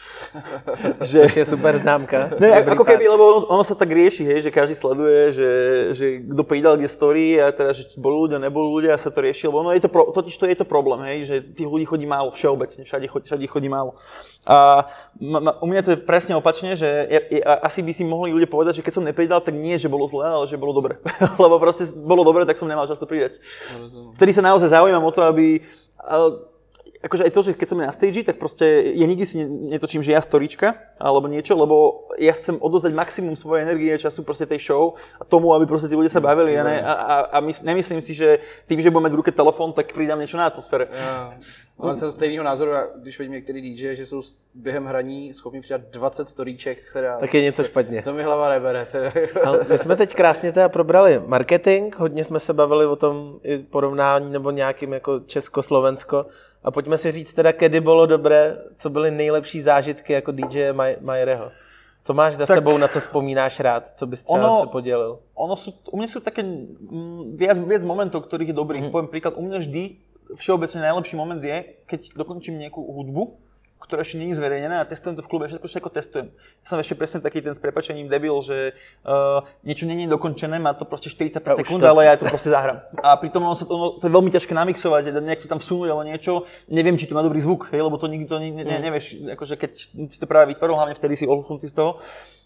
[1.10, 1.26] že...
[1.26, 2.30] Což je super známka.
[2.42, 5.50] Ne, ako keby, lebo ono, ono, sa tak rieši, hej, že každý sleduje, že,
[5.94, 9.22] že kto pridal kde story a teda, že boli ľudia, neboli ľudia a sa to
[9.22, 11.86] rieši, lebo ono je to, pro, totiž to je to problém, hej, že tých ľudí
[11.86, 13.94] chodí málo všeobecne, všade, chodí, všade chodí málo.
[14.42, 14.90] A
[15.22, 18.34] ma, ma, u mňa to je presne opačne, že ja, ja, asi by si mohli
[18.34, 20.98] ľudia povedať, že keď som nepridal, tak nie, že bolo zlé, ale že bolo dobre.
[21.42, 23.38] lebo proste bolo dobre, tak som nemal čas to pridať.
[24.14, 25.60] Vtedy sa naozaj zaujímam o to, aby
[27.02, 30.14] akože aj to, že keď som na stage, tak proste ja nikdy si netočím, že
[30.14, 34.62] ja storička alebo niečo, lebo ja chcem odozdať maximum svojej energie a času proste tej
[34.62, 37.66] show a tomu, aby proste tí ľudia sa bavili a, ne, a, a, a mys,
[37.66, 38.38] nemyslím si, že
[38.70, 40.86] tým, že budeme v ruke telefon, tak pridám niečo na atmosfére.
[40.88, 41.34] Ja.
[41.82, 44.22] Mám jsem stejného názoru, když vidím některý DJ, že jsou
[44.54, 47.18] během hraní schopni přidat 20 storíček, která...
[47.18, 48.02] Tak je něco špatně.
[48.02, 48.86] To mi hlava nebere.
[49.44, 53.58] Ale my jsme teď krásně teda probrali marketing, hodně jsme se bavili o tom i
[53.58, 56.26] porovnání nebo nějakým jako Česko-Slovensko.
[56.64, 61.50] A pojďme si říct teda, kedy bylo dobré, co byly nejlepší zážitky jako DJ Majereho.
[62.02, 63.90] Co máš za tak sebou, na co vzpomínáš rád?
[63.94, 65.18] Co bys třeba ono, se podělil?
[65.34, 68.82] Ono sú, u mňa sú také mm, viac, viac momentov, ktorých je dobrých.
[68.82, 68.90] Mm.
[68.90, 69.82] Poviem príklad, u mňa vždy
[70.34, 73.38] všeobecne najlepší moment je, keď dokončím nejakú hudbu
[73.82, 76.26] ktoré ešte je zverejnené a testujem to v klube, všetko, všetko testujem.
[76.62, 80.62] Ja som ešte presne taký ten s prepačením debil, že uh, niečo nie je dokončené,
[80.62, 81.90] má to proste 45 ja sekúnd, to...
[81.90, 82.86] ale ja to proste zahrám.
[83.02, 85.90] A pritom ono sa to, ono, to je veľmi ťažké namixovať, nejak to tam vsunúť
[85.90, 88.82] alebo niečo, neviem, či to má dobrý zvuk, hej, lebo to nikto ne, ne, mm.
[88.86, 89.70] nevieš, akože keď
[90.08, 91.98] si to práve vytvoril, hlavne vtedy si olúchnutý z toho.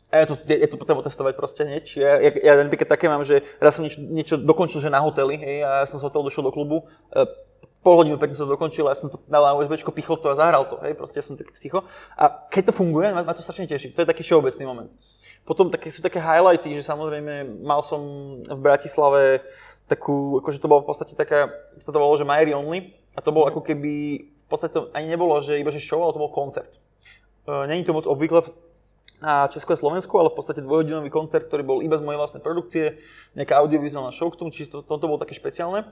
[0.06, 1.84] A ja to, je, je to potom otestovať proste hneď.
[1.98, 5.34] Ja, ja, ja napríklad také mám, že raz som niečo, niečo dokončil, že na hoteli,
[5.34, 7.26] hej, a ja som z hotelu došiel do klubu, uh,
[7.86, 10.34] pol hodinu predtým som to dokončil, ja som to dal na USB, pichol to a
[10.34, 11.86] zahral to, hej, proste ja som taký psycho.
[12.18, 14.90] A keď to funguje, ma, ma to strašne teší, to je taký všeobecný moment.
[15.46, 18.02] Potom také, sú také highlighty, že samozrejme mal som
[18.42, 19.46] v Bratislave
[19.86, 21.46] takú, akože to bolo v podstate taká,
[21.78, 25.06] sa to volalo, že Majery Only, a to bolo ako keby, v podstate to ani
[25.06, 26.82] nebolo, že iba že show, ale to bol koncert.
[27.46, 28.42] Uh, Není to moc obvykle
[29.22, 32.42] na Česko a Slovensku, ale v podstate dvojhodinový koncert, ktorý bol iba z mojej vlastnej
[32.42, 32.98] produkcie,
[33.38, 35.86] nejaká audiovizuálna show k tomu, čiže to, toto bolo také špeciálne.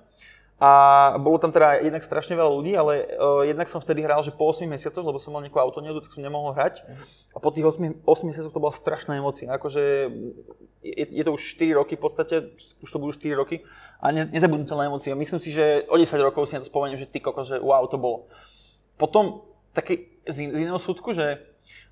[0.55, 0.71] A
[1.19, 4.47] bolo tam teda jednak strašne veľa ľudí, ale uh, jednak som vtedy hral, že po
[4.47, 6.87] 8 mesiacoch, lebo som mal nejakú autoneudu, tak som nemohol hrať.
[7.35, 9.51] A po tých 8, 8 mesiacoch to bola strašná emócia.
[9.51, 10.15] Akože
[10.79, 13.67] je, je, to už 4 roky v podstate, už to budú 4 roky
[13.99, 15.19] a ne, nezabudnutelná emócia.
[15.19, 17.83] Myslím si, že o 10 rokov si na to spomeniem, že ty koko, že wow,
[17.91, 18.31] to bolo.
[18.95, 19.43] Potom
[19.75, 21.43] taký z, z iného súdku, že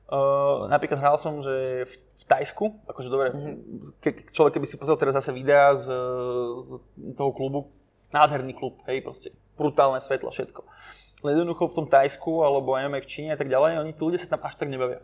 [0.07, 4.31] uh, napríklad hral som, že v, v Tajsku, akože dobre, mm-hmm.
[4.31, 5.91] človek keby si pozrel teraz zase videá z,
[6.63, 6.69] z
[7.19, 7.75] toho klubu,
[8.13, 10.61] nádherný klub, hej, proste brutálne svetlo, všetko.
[11.23, 14.21] Len jednoducho v tom Tajsku alebo aj v Číne a tak ďalej, oni tí ľudia
[14.21, 15.01] sa tam až tak nebavia.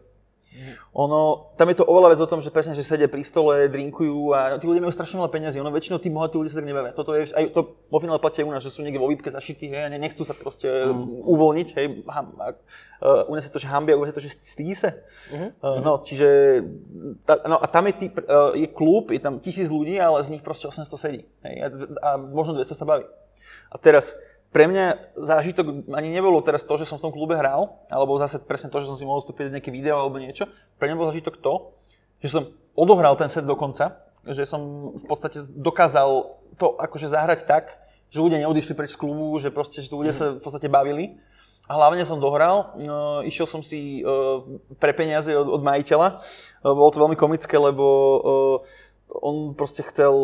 [0.97, 4.35] Ono, tam je to oveľa vec o tom, že presne, že sedia pri stole, drinkujú
[4.35, 5.61] a tí ľudia majú strašne veľa peniazy.
[5.63, 6.93] Ono väčšinou tí bohatí ľudia sa tak nebavia.
[6.97, 9.71] Toto je, aj to vo finále platí u nás, že sú niekde vo výpke zašití,
[9.71, 11.23] hej, a nechcú sa proste mm.
[11.23, 11.87] uvoľniť, hej.
[12.11, 14.99] Ham, uh, u nás je to, že hambia, u nás je to, že stydí sa.
[15.31, 15.51] Mm-hmm.
[15.63, 16.29] Uh, no, čiže,
[17.23, 20.35] ta, no a tam je, typ, uh, je klub, je tam tisíc ľudí, ale z
[20.35, 21.23] nich proste 800 sedí.
[21.47, 21.67] Hej, a,
[22.03, 23.07] a možno 200 sa baví.
[23.69, 24.17] A teraz,
[24.49, 28.41] pre mňa zážitok ani nebolo teraz to, že som v tom klube hral, alebo zase
[28.41, 30.49] presne to, že som si mohol vstúpiť nejaké video alebo niečo.
[30.81, 31.77] Pre mňa bol zážitok to,
[32.25, 32.43] že som
[32.73, 37.77] odohral ten set do konca, že som v podstate dokázal to akože zahrať tak,
[38.09, 41.21] že ľudia neodišli preč z klubu, že proste, že ľudia sa v podstate bavili.
[41.69, 44.41] A hlavne som dohral, no, išiel som si uh,
[44.81, 46.25] pre peniaze od, od majiteľa.
[46.65, 48.57] Uh, bolo to veľmi komické, lebo uh,
[49.13, 50.17] on proste chcel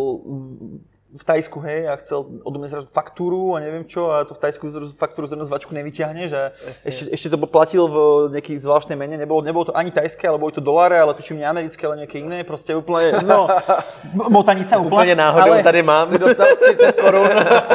[1.15, 4.43] v Tajsku, hej, a chcel odo mňa zrazu faktúru a neviem čo, a to v
[4.43, 6.51] Tajsku zrazu faktúru zrazu zvačku nevyťahne, že
[6.83, 7.97] ešte, ešte, to platil v
[8.35, 11.47] nejakej zvláštnej mene, nebolo, nebolo to ani tajské, ale boli to doláre, ale tuším nie
[11.47, 13.47] americké, ale nejaké iné, proste úplne, no,
[14.35, 15.15] motanica úplne.
[15.15, 16.07] Úplne náhodou ale, tady mám.
[16.15, 17.31] Si dostal 30 korún.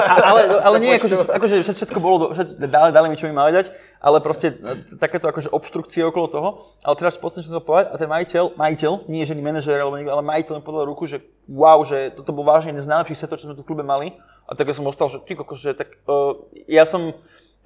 [0.05, 3.55] ale, ale nie, akože, akože všetko bolo, do, všetko, dali, dali mi, čo mi mali
[3.55, 6.49] dať, ale proste e, takéto akože obštrukcie okolo toho,
[6.83, 9.99] ale teraz posledne, čo som povedať, a ten majiteľ, majiteľ, nie že ani manažer, alebo
[9.99, 11.19] niekto, ale majiteľ mi podal ruku, že
[11.51, 14.15] wow, že toto bol vážne jeden z najlepších setov, čo sme tu v klube mali.
[14.49, 16.33] A tak ja som ostal, že ty kokos, že tak uh,
[16.65, 17.13] ja som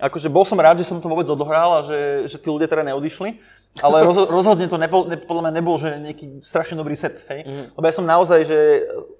[0.01, 2.81] Akože bol som rád, že som to vôbec odohral a že, že tí ľudia teda
[2.89, 3.37] neodišli.
[3.81, 7.45] Ale roz, rozhodne to nebol, ne, podľa mňa nebol, že nejaký strašne dobrý set, hej?
[7.45, 7.65] Mm.
[7.73, 8.59] Lebo ja som naozaj, že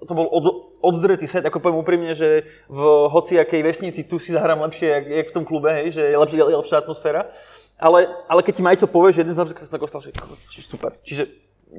[0.06, 0.44] to bol od,
[0.82, 5.26] oddretý set, ako poviem úprimne, že v hociakej vesnici tu si zahrám lepšie, jak, jak
[5.30, 5.94] v tom klube, hej?
[5.94, 7.30] že je, lepšie, je lepšia atmosféra.
[7.74, 10.14] Ale, ale keď ti majiteľ povie, že jeden zápas, sa tak ostal, že
[10.62, 10.94] super.
[11.02, 11.26] Čiže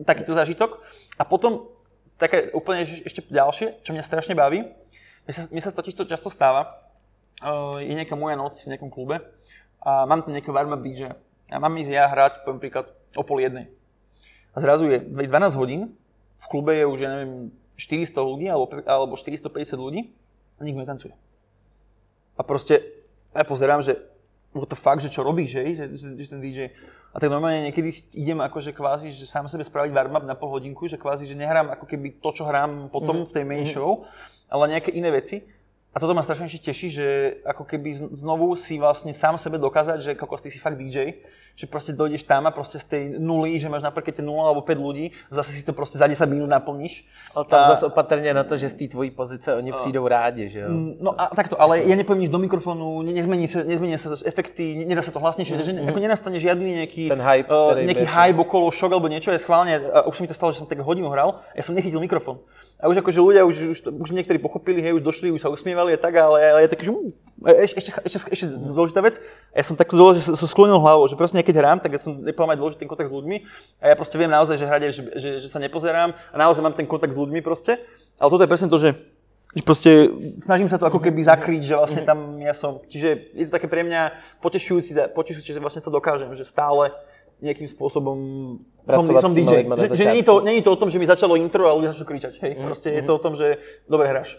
[0.04, 0.84] takýto zážitok.
[1.16, 1.72] A potom
[2.20, 4.68] také úplne ešte ďalšie, čo mňa strašne baví.
[5.24, 6.85] Mne sa, mne sa totiž to často stáva,
[7.84, 9.20] je nejaká moja noc v nejakom klube
[9.84, 11.16] a mám tam nejaké warm-up DJ
[11.50, 13.70] ja mám ísť ja hrať, poviem príklad, o pol jednej.
[14.56, 15.30] A zrazu je 12
[15.60, 15.94] hodín,
[16.42, 20.16] v klube je už, ja neviem, 400 ľudí alebo, alebo 450 ľudí
[20.58, 21.14] a nikto netancuje.
[22.40, 22.82] A proste
[23.36, 24.00] ja pozerám, že
[24.56, 26.60] what the fuck, že čo robíš, že, že, že, že ten DJ.
[27.12, 30.88] A tak normálne niekedy idem akože kvázi, že sám sebe spraviť warm-up na pol hodinku,
[30.88, 33.30] že kvázi, že nehrám ako keby to, čo hrám potom mm-hmm.
[33.32, 33.72] v tej main mhm.
[33.72, 34.08] show,
[34.48, 35.44] ale nejaké iné veci.
[35.96, 37.08] A toto ma strašne teší, že
[37.48, 41.24] ako keby znovu si vlastne sám sebe dokázať, že kokos, ty si fakt DJ,
[41.56, 44.60] že proste dojdeš tam a proste z tej nuly, že máš na parkete 0 alebo
[44.60, 47.08] 5 ľudí, zase si to proste za 10 minút naplníš.
[47.32, 47.72] Ale tam a...
[47.72, 49.76] zase opatrne na to, že z té tvojí pozice oni a...
[49.80, 50.70] přijdou rádi, že jo?
[50.70, 54.84] Mm, no a takto, ale ja nepoviem nič do mikrofónu, nezmení sa, nezmení sa efekty,
[54.84, 55.88] nedá sa to hlasnejšie, mm-hmm.
[55.88, 59.40] že ako nenastane žiadny nejaký, Ten hype, uh, nejaký hype okolo šok alebo niečo, ja
[59.40, 62.04] schválne, uh, už sa mi to stalo, že som tak hodinu hral, ja som nechytil
[62.04, 62.44] mikrofón.
[62.76, 65.96] A už akože ľudia, už, už, už niektorí pochopili, hej, už došli, už sa usmievali
[65.96, 67.08] a tak, ale, ale ja taký, že hm,
[67.64, 69.24] ešte, ešte, ešte, ešte dôležitá vec,
[69.56, 72.52] ja som takto dôležitý, som sklonil hlavu, že proste keď hrám, tak ja som nepovedal
[72.52, 73.38] mať dôležitý kontakt s ľuďmi
[73.80, 76.76] a ja proste viem naozaj, že hrať, že, že, že, sa nepozerám a naozaj mám
[76.76, 77.80] ten kontakt s ľuďmi proste.
[78.20, 78.92] Ale toto je presne to, že
[79.56, 80.12] že proste
[80.44, 82.84] snažím sa to ako keby zakryť, že vlastne tam ja som.
[82.92, 84.12] Čiže je to také pre mňa
[84.44, 86.92] potešujúce, potešujúce že vlastne to dokážem, že stále
[87.42, 88.18] nejakým spôsobom
[88.86, 89.66] som, som DJ.
[89.66, 92.06] Že, že není, to, není to o tom, že mi začalo intro a ľudia začali
[92.06, 92.34] kričať.
[92.42, 92.54] Hej?
[92.54, 92.96] Mm, Proste mm.
[92.96, 93.48] je to o tom, že
[93.90, 94.38] dobre hráš.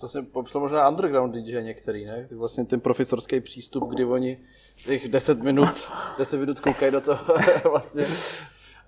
[0.00, 2.26] To jsem popsal možná underground DJ některý, ne?
[2.36, 4.38] Vlastně ten profesorský přístup, kdy oni
[4.86, 7.34] těch 10 minut, 10 minut koukají do toho
[7.70, 8.06] vlastně.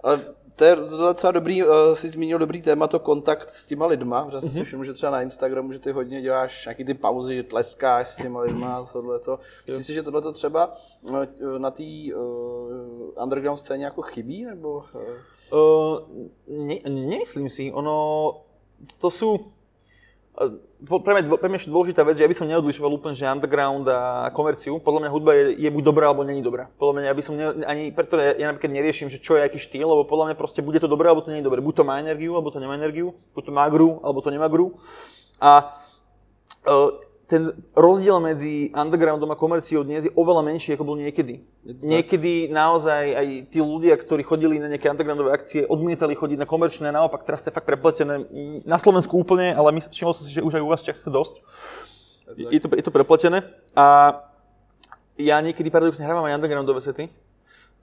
[0.02, 0.20] Ale
[0.58, 4.36] to je docela dobrý, uh, jsi zmínil dobrý téma, to kontakt s těma lidma, že
[4.36, 4.50] mm-hmm.
[4.50, 8.08] si všiml, že třeba na Instagramu, že ty hodně děláš nějaký ty pauzy, že tleskáš
[8.08, 9.38] s těma lidma, tohle to.
[9.66, 11.84] Myslíš si, že tohle to třeba uh, na té
[12.16, 14.84] uh, underground scéně jako chybí, nebo?
[15.52, 15.98] Uh,
[16.48, 18.40] ne, nemyslím si, ono,
[18.98, 19.57] to sú
[21.02, 24.30] pre mňa, pre mňa dôležitá vec, že ja by som neodlišoval úplne, že underground a
[24.30, 24.78] komerciu.
[24.78, 26.70] Podľa mňa hudba je, je buď dobrá, alebo není dobrá.
[26.78, 29.42] Podľa mňa ja by som ne, ani preto ja, ja napríklad neriešim, že čo je
[29.42, 31.58] aký štýl, lebo podľa mňa proste bude to dobré, alebo to je dobré.
[31.58, 34.46] Buď to má energiu, alebo to nemá energiu, buď to má gru, alebo to nemá
[34.46, 34.70] gru.
[35.42, 35.74] A
[36.70, 41.44] uh, ten rozdiel medzi undergroundom a komerciou dnes je oveľa menší, ako bol niekedy.
[41.62, 46.88] Niekedy naozaj aj tí ľudia, ktorí chodili na nejaké undergroundové akcie, odmietali chodiť na komerčné,
[46.88, 48.24] naopak teraz to je fakt prepletené.
[48.64, 51.44] Na Slovensku úplne, ale my, všimol som si, že už aj u vás Čech dosť.
[52.32, 53.44] Je to, je to prepletené.
[53.76, 54.16] A
[55.20, 57.12] ja niekedy paradoxne hrávam aj undergroundové sety.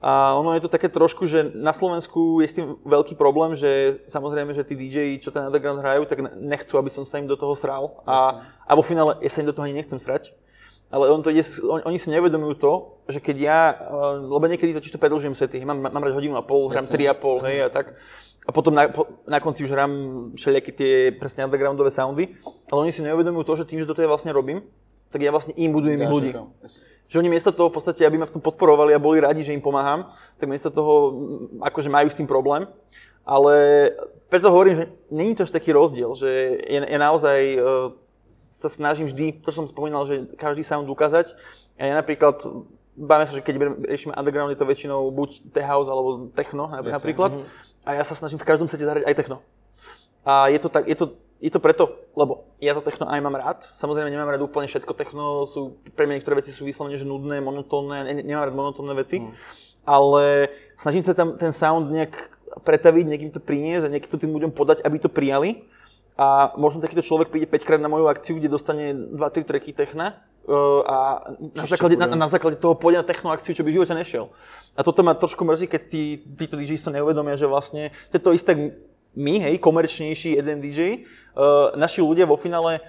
[0.03, 4.03] A ono je to také trošku, že na Slovensku je s tým veľký problém, že
[4.05, 7.39] samozrejme, že tí DJ, čo ten underground hrajú, tak nechcú, aby som sa im do
[7.39, 8.03] toho sral.
[8.05, 10.35] A, a vo finále ja sa im do toho ani nechcem srať.
[10.93, 12.73] Ale on to ide, on, oni si nevedomujú to,
[13.09, 16.45] že keď ja, eh, lebo niekedy totiž to predlžujem sety, mám, mám hrať hodinu a
[16.45, 17.97] pol, hrám tri a pol, hej, a tak.
[18.45, 19.91] A potom na, po, na konci už hrám
[20.37, 22.37] všelijaké tie presne undergroundové soundy,
[22.69, 24.61] ale oni si neuvedomujú to, že tým, že toto ja vlastne robím,
[25.09, 26.31] tak ja vlastne im budujem ich ľudí.
[27.10, 29.53] Že oni miesto toho v podstate, aby ma v tom podporovali a boli radi, že
[29.53, 30.10] im pomáham,
[30.41, 32.66] tak miesto toho mm, akože majú s tým problém.
[33.26, 33.56] Ale
[34.30, 37.93] preto hovorím, že není to až taký rozdiel, že ja, ja naozaj uh,
[38.30, 41.34] sa snažím vždy, to som spomínal, že každý sound ukázať.
[41.78, 42.41] A ja napríklad,
[42.97, 47.38] báme sa, že keď riešime underground, je to väčšinou buď tech house alebo techno napríklad.
[47.38, 47.45] Yes,
[47.86, 49.45] a ja sa snažím v každom sete zahrať aj techno.
[50.26, 51.14] A je to, tak, je to
[51.45, 53.69] je to preto, lebo ja to techno aj mám rád.
[53.77, 57.37] Samozrejme nemám rád úplne všetko techno, sú, pre mňa niektoré veci sú vyslovene že nudné,
[57.37, 59.21] monotónne, ne, nemám rád monotónne veci.
[59.21, 59.29] Mm.
[59.85, 62.33] Ale snažím sa tam ten sound nejak
[62.65, 65.69] pretaviť, niekým to priniesť a niekým to tým ľuďom podať, aby to prijali.
[66.17, 70.23] A možno takýto človek príde 5 krát na moju akciu, kde dostane 2-3 treky techna
[70.47, 70.97] uh, a
[71.51, 74.31] na základe, na, na základe toho pôjde na techno akciu, čo by v živote nešiel.
[74.79, 78.23] A toto ma trošku mrzí, keď tí, títo DJs to neuvedomia, že vlastne to je
[78.23, 78.51] to isté
[79.16, 80.80] my, hej, komerčnejší EDM DJ,
[81.36, 82.80] uh, naši ľudia vo finále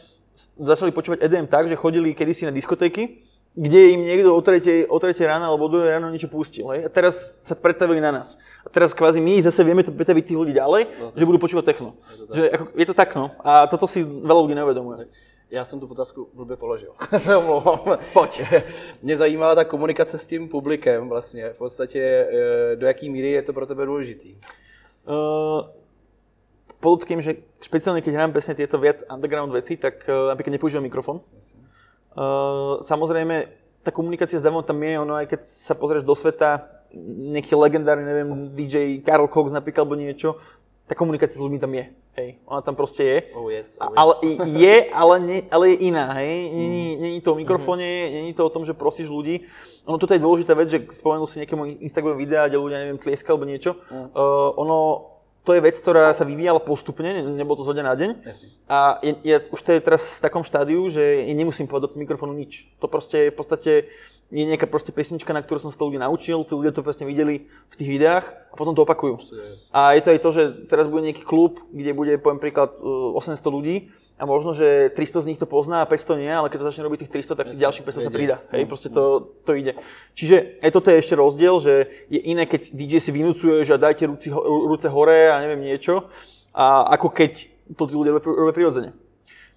[0.60, 3.24] začali počúvať EDM tak, že chodili kedysi na diskotéky,
[3.56, 6.68] kde im niekto o 3, o 3 rána alebo o 2 ráno niečo pustil.
[6.76, 6.86] Hej?
[6.86, 8.36] A teraz sa predstavili na nás.
[8.60, 11.64] A teraz kvázi my zase vieme to pretaviť tých ľudí ďalej, no, že budú počúvať
[11.64, 11.96] techno.
[12.12, 13.32] Je to, že, ako, je to tak, no.
[13.40, 15.08] A toto si veľa ľudí neuvedomuje.
[15.50, 16.92] Já jsem tu otázku blbě položil.
[18.12, 18.42] Pojď.
[19.02, 21.52] Mě zajímala ta komunikace s tím publikem vlastně.
[21.52, 24.36] V podstatě, eh, do jaký míry je to pro tebe důležitý?
[25.06, 25.62] Uh,
[26.86, 31.18] podotkým, že špeciálne keď hrám presne tieto viac underground veci, tak uh, napríklad nepoužívam mikrofón.
[32.14, 33.50] Uh, samozrejme,
[33.82, 36.62] tá komunikácia s Davom tam je, ono aj keď sa pozrieš do sveta,
[37.34, 40.38] nejaký legendárny, neviem, DJ Karl Cox napríklad, alebo niečo,
[40.86, 41.90] tá komunikácia s ľuďmi tam je.
[42.16, 43.18] Hej, ona tam proste je.
[43.36, 43.98] Oh yes, oh yes.
[43.98, 44.12] Ale
[44.56, 46.48] je, ale, nie, ale je iná, hej.
[46.48, 49.44] Není, není to o mikrofóne, není to o tom, že prosíš ľudí.
[49.84, 53.34] Ono toto je dôležitá vec, že spomenul si nejakému Instagram videa, kde ľudia, neviem, tlieska
[53.34, 53.76] alebo niečo.
[53.92, 54.78] Uh, ono,
[55.46, 58.10] to je vec, ktorá sa vyvíjala postupne, ne- nebolo to dňa na deň.
[58.26, 58.48] Jasne.
[58.66, 62.02] A je, je, už to je teraz v takom štádiu, že ja nemusím povedať do
[62.02, 62.66] mikrofónu nič.
[62.82, 63.72] To proste v podstate
[64.26, 67.46] je nejaká proste pesnička, na ktorú som sa ľudí naučil, tí ľudia to presne videli
[67.46, 69.22] v tých videách a potom to opakujú.
[69.70, 73.14] A je to aj to, že teraz bude nejaký klub, kde bude, poviem príklad, uh,
[73.14, 76.58] 800 ľudí a možno, že 300 z nich to pozná a 500 nie, ale keď
[76.58, 78.36] to začne robiť tých 300, tak tých ďalších 500 sa pridá.
[78.50, 79.78] Hej, Mm, proste to, to ide.
[80.18, 81.74] Čiže aj toto je ešte rozdiel, že
[82.10, 86.10] je iné, keď DJ si vynúcuje, že dajte ruci, ruce hore a neviem niečo,
[86.50, 87.46] a ako keď
[87.78, 88.90] to tí ľudia robia prirodzene.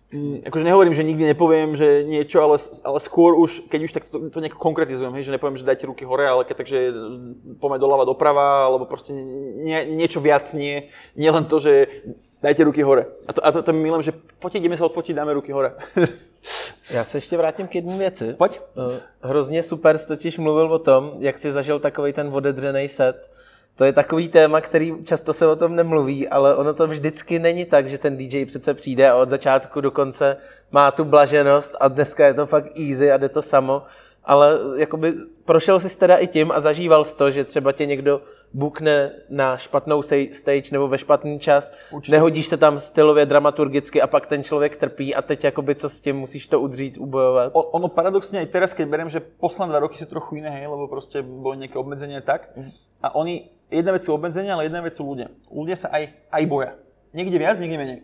[0.10, 4.04] Mm, akože nehovorím, že nikdy nepoviem, že niečo, ale, ale skôr už, keď už tak
[4.10, 7.62] to, to nejako konkretizujem, hej, že nepoviem, že dajte ruky hore, ale keď takže mm,
[7.62, 12.02] poďme doľava, doprava, alebo proste nie, niečo viac nie, nie len to, že
[12.42, 13.06] dajte ruky hore.
[13.30, 15.78] A to, a to, to mi milujem, že poďte, ideme sa odfotiť, dáme ruky hore.
[16.92, 18.34] Já se ještě vrátím k jedné věci.
[18.34, 18.60] Pojď.
[18.60, 23.32] Eh, Hrozně super jsi totiž mluvil o tom, jak jsi zažil takový ten odedřený set.
[23.80, 27.66] To je takový téma, který často se o tom nemluví, ale ono to vždycky není
[27.66, 30.38] tak, že ten DJ přece přijde a od začátku do konce
[30.72, 33.84] má tu blaženost a dneska je to fakt easy a jde to samo.
[34.24, 35.14] Ale jakoby
[35.46, 38.22] prošel jsi teda i tím a zažíval jsi to, že třeba tě někdo
[38.54, 40.02] bukne na špatnou
[40.32, 42.12] stage nebo ve špatný čas, Určitě.
[42.12, 46.02] nehodíš se tam stylově dramaturgicky a pak ten člověk trpí a teď jakoby co s
[46.02, 47.52] tím musíš to udřít, ubojovat.
[47.56, 50.68] O, ono paradoxne aj teraz, keď beriem, že posledné dva roky sú trochu iné, hej,
[50.68, 52.52] lebo proste boli nejaké obmedzenia tak.
[53.02, 55.30] A oni, jedna vec sú obmedzenia, ale jedna vec sú ľudia.
[55.50, 56.76] Ľudia sa aj, aj boja.
[57.14, 58.00] Niekde viac, niekde menej.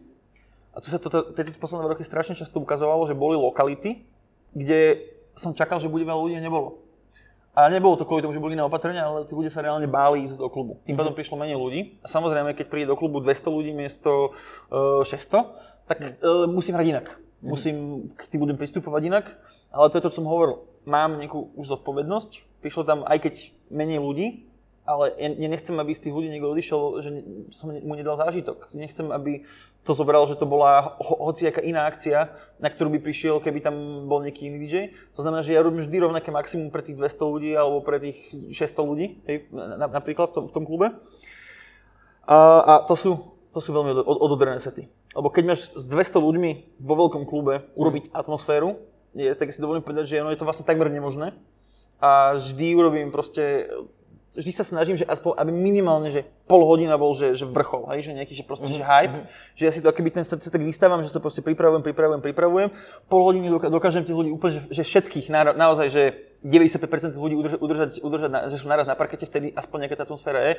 [0.75, 4.03] A tu sa toto, tieto posledné roky strašne často ukazovalo, že boli lokality,
[4.51, 6.83] kde som čakal, že bude veľa ľudí a nebolo.
[7.55, 10.27] A nebolo to kvôli tomu, že boli iné opatrenia, ale tí ľudia sa reálne báli
[10.27, 10.83] ísť do klubu.
[10.83, 11.95] Tým pádom prišlo menej ľudí.
[12.03, 14.35] A samozrejme, keď príde do klubu 200 ľudí miesto
[14.67, 17.07] uh, 600, tak uh, musím hrať inak.
[17.39, 19.25] Musím k tým budem pristupovať inak,
[19.71, 20.67] ale to je to, čo som hovoril.
[20.83, 23.33] Mám nejakú už zodpovednosť, prišlo tam aj keď
[23.71, 24.51] menej ľudí,
[24.85, 27.09] ale ja, ja nechcem, aby z tých ľudí niekto odišiel, že
[27.57, 28.69] som mu nedal zážitok.
[28.71, 29.43] Nechcem, aby
[29.81, 32.29] to zobral, že to bola ho, hociaká iná akcia,
[32.61, 34.75] na ktorú by prišiel, keby tam bol nejaký iný DJ.
[35.17, 38.17] To znamená, že ja robím vždy rovnaké maximum pre tých 200 ľudí alebo pre tých
[38.53, 40.93] 600 ľudí, hej, na, napríklad v tom, v tom klube.
[42.25, 43.11] A, a to, sú,
[43.53, 44.89] to sú veľmi od- od- ododrené sety.
[45.13, 48.77] Lebo keď máš s 200 ľuďmi vo veľkom klube urobiť atmosféru,
[49.15, 51.31] je, tak si dovolím povedať, že ono je to vlastne takmer nemožné.
[52.03, 53.71] A vždy urobím proste,
[54.35, 58.05] vždy sa snažím, že aspoň, aby minimálne, že pol hodina bol, že, že vrchol, hej,
[58.05, 61.09] že nejaký, že proste, že hype, že ja si to keby ten tak vystávam, že
[61.09, 62.69] sa proste pripravujem, pripravujem, pripravujem,
[63.07, 66.03] pol hodiny dokážem tých ľudí úplne, že, že všetkých, na, naozaj, že
[66.45, 70.03] 95% ľudí udržať, udržať, udržať na, že sú naraz na parkete, vtedy aspoň nejaká tá
[70.05, 70.53] atmosféra je.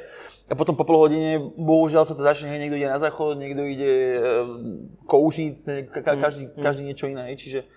[0.50, 3.92] A potom po pol hodine, bohužiaľ sa to začne, niekto ide na záchod, niekto ide
[3.92, 4.20] e,
[5.06, 5.54] koužiť,
[5.94, 7.70] ka, ka, každý, každý niečo iné, čiže,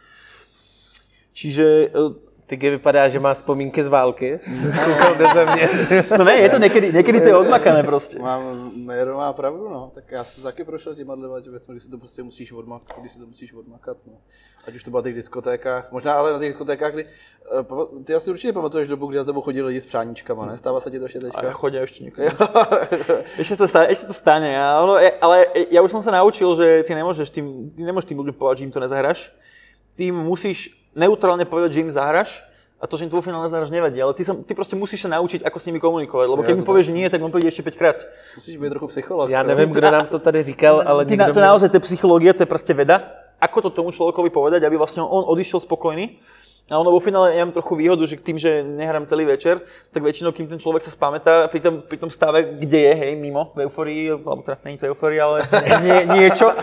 [1.38, 4.40] čiže e, Ty vypadá, že má vzpomínky z války.
[4.86, 5.70] Koukal do země.
[6.18, 8.20] No ne, je to někdy, někdy to je odmakané prostě.
[8.20, 9.92] Mám, Mero má pravdu, no.
[9.96, 13.10] Tak já jsem taky prošel těma dvěma věcmi, kdy si to prostě musíš odmakat, kdy
[13.10, 14.14] si to musíš odmakat, no.
[14.68, 18.14] Ať už to bylo na těch diskotékách, možná ale na těch diskotékách, kdy, eh, ty
[18.16, 20.58] asi určitě pamatuješ dobu, kdy za tebou chodili lidi s přáníčkama, ne?
[20.58, 21.52] Stává se ti to ještě A teďka?
[21.52, 22.28] chodia ešte niekedy.
[23.38, 26.50] ešte, to stane, ešte to stane, a ono, je- ale ja už som sa naučil,
[26.58, 29.30] že ty nemôžeš tým, ty nemôžeš tým ľuďom povedať, že im to nezahraš.
[29.96, 32.42] Ty musíš neutrálne povedať, že im zahraš
[32.80, 35.04] a to, že im to vo finále zahraš nevadí, ale ty, sa, ty proste musíš
[35.04, 37.28] sa naučiť, ako s nimi komunikovať, lebo keď Ja mi povieš, že nie, tak on
[37.28, 37.98] príde ešte 5 krát.
[38.40, 39.30] Musíš být trochu psycholog.
[39.30, 39.48] Já jo?
[39.48, 42.34] nevím, kdo nám to tady říkal, ale Ty na, to mě- naozaj, to je psychológia,
[42.34, 43.02] to je proste veda.
[43.42, 46.20] Ako to tomu človekovi povedať, aby vlastne on odišiel spokojný.
[46.70, 49.58] A ono vo finále ja mám trochu výhodu, že tým, že nehrám celý večer,
[49.90, 53.12] tak väčšinou, kým ten človek sa spamätá pri tom, pri tom stave, kde je, hej,
[53.18, 55.38] mimo, v euforii, alebo teda není to euforia, ale
[55.86, 56.54] nie, niečo,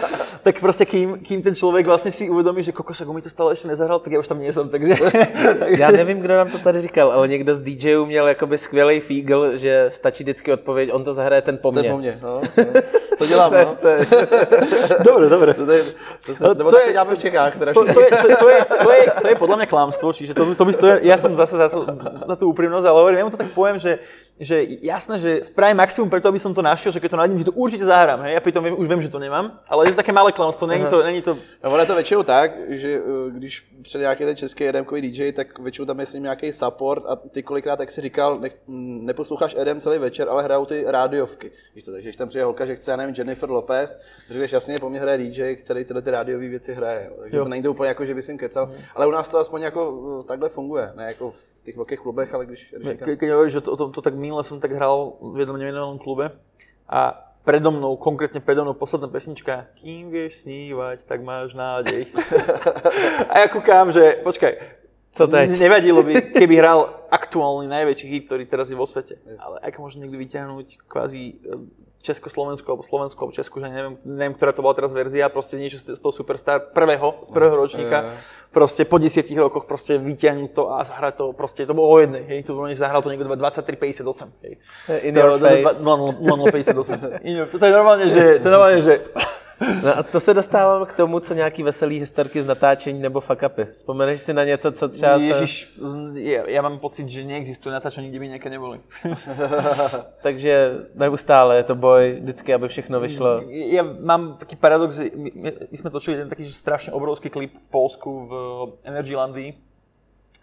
[0.46, 3.50] tak proste kým, kým ten človek vlastne si uvedomí, že kokos, ako mi to stále
[3.50, 4.94] ešte nezahral, tak ja už tam nie som, takže...
[5.78, 9.58] Já nevím, kdo nám to tady říkal, ale někdo z DJů měl jakoby skvělý fígl,
[9.58, 11.90] že stačí vždycky odpověď, on to zahraje ten po To je mně.
[11.92, 12.40] po mně, no.
[12.56, 12.64] no.
[13.18, 13.76] To dělám, no.
[15.04, 15.54] dobre, dobre.
[15.54, 15.82] To, je,
[16.26, 18.36] to, se, No, nebo to to je- děláme v Čechách, teda To, to, je, to,
[18.36, 21.16] to, je, to, je, to je podľa mňa klamstvo, čiže to, to by stoja, ja
[21.16, 21.88] som zase za, to,
[22.28, 24.04] za tú úprimnosť, ale hovorím, ja mu to tak poviem, že
[24.40, 27.48] že jasné, že spravím maximum preto, aby som to našiel, že keď to nájdem, že
[27.48, 28.20] to určite zahrám.
[28.28, 28.36] Hej?
[28.36, 30.84] Ja pritom viem, už viem, že to nemám, ale je to také malé klamstvo, není
[30.84, 31.34] to, není to...
[31.64, 35.32] No, ono je to většinou tak, že uh, když přijde nějaký ten český EDMkový DJ,
[35.32, 38.48] tak většinou tam je s ním nějaký support a ty kolikrát, jak jsi říkal, ne,
[39.08, 41.52] neposloucháš EDM celý večer, ale hrajou ty rádiovky.
[41.74, 43.98] Víš to, takže když tam přijde holka, že chce, já nevím, Jennifer Lopez,
[44.30, 47.06] řekneš jasně, po mně hraje DJ, který tyhle ty rádiové věci hraje.
[47.10, 47.16] Jo.
[47.20, 47.44] Takže Jo.
[47.44, 49.90] to není to úplně jako, že bys jim kecal, ale u nás to aspoň jako
[49.90, 51.34] uh, takhle funguje, ne jako
[51.66, 54.00] v těch velkých klubech, ale když, když říkám, Ke, keď hovoríš, že to, to, to
[54.02, 56.30] tak minule som tak hral v jednom nemenovanom klube
[56.86, 57.00] a
[57.42, 62.06] predo mnou, konkrétne predo mnou posledná pesnička Kým vieš snívať, tak máš nádej.
[63.30, 64.86] a ja kúkam, že počkaj,
[65.16, 65.56] Co teď?
[65.56, 69.16] Nevadilo by, keby hral aktuálny najväčší hit, ktorý teraz je vo svete.
[69.40, 71.40] Ale ako môže niekto vyťahnuť kvázi
[72.06, 75.82] Československo alebo Slovensko alebo Česku, že neviem, neviem, ktorá to bola teraz verzia, proste niečo
[75.82, 78.14] z toho Superstar prvého, z prvého ročníka,
[78.54, 82.22] proste po desiatich rokoch proste vyťahnuť to a zahrať to, proste to bolo o jednej,
[82.24, 84.54] hej, to bolo, že zahral to niekto 23-58, hej.
[85.02, 85.82] In To- your face.
[85.82, 87.26] 0058.
[87.26, 88.94] In your- To je normálne, že, to je normálne, že
[89.60, 93.42] No a to se dostávám k tomu, co nějaký veselý historky z natáčení nebo fuck
[93.46, 93.64] upy.
[93.64, 95.24] Vzpomeneš si na něco, co třeba se...
[95.24, 95.78] Ježiš,
[96.12, 98.80] ja, ja mám pocit, že neexistuje natáčanie, kde by nejaké neboli.
[100.26, 103.48] Takže neustále je to boj, vždycky, aby všechno vyšlo.
[103.48, 107.68] Ja mám taký paradox, my, my, sme točili jeden taký že strašne obrovský klip v
[107.72, 108.32] Polsku v
[108.84, 109.66] Energylandii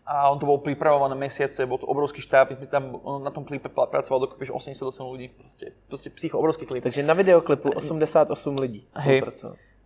[0.04, 3.48] a on to bol pripravované mesiace, bol to obrovský štáb, my tam, on na tom
[3.48, 6.84] klipe pracovalo dokopy že 88 ľudí, proste, proste psycho obrovský klip.
[6.84, 9.24] Takže na videoklipu 88 lidí Hej.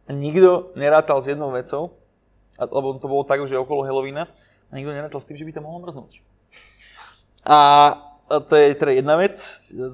[0.09, 1.93] nikto nerátal s jednou vecou,
[2.57, 4.25] lebo to bolo tak, že okolo Halloweena,
[4.67, 6.19] a nikto nerátal s tým, že by tam mohlo mrznúť.
[7.47, 7.57] A
[8.27, 9.37] to je teda jedna vec,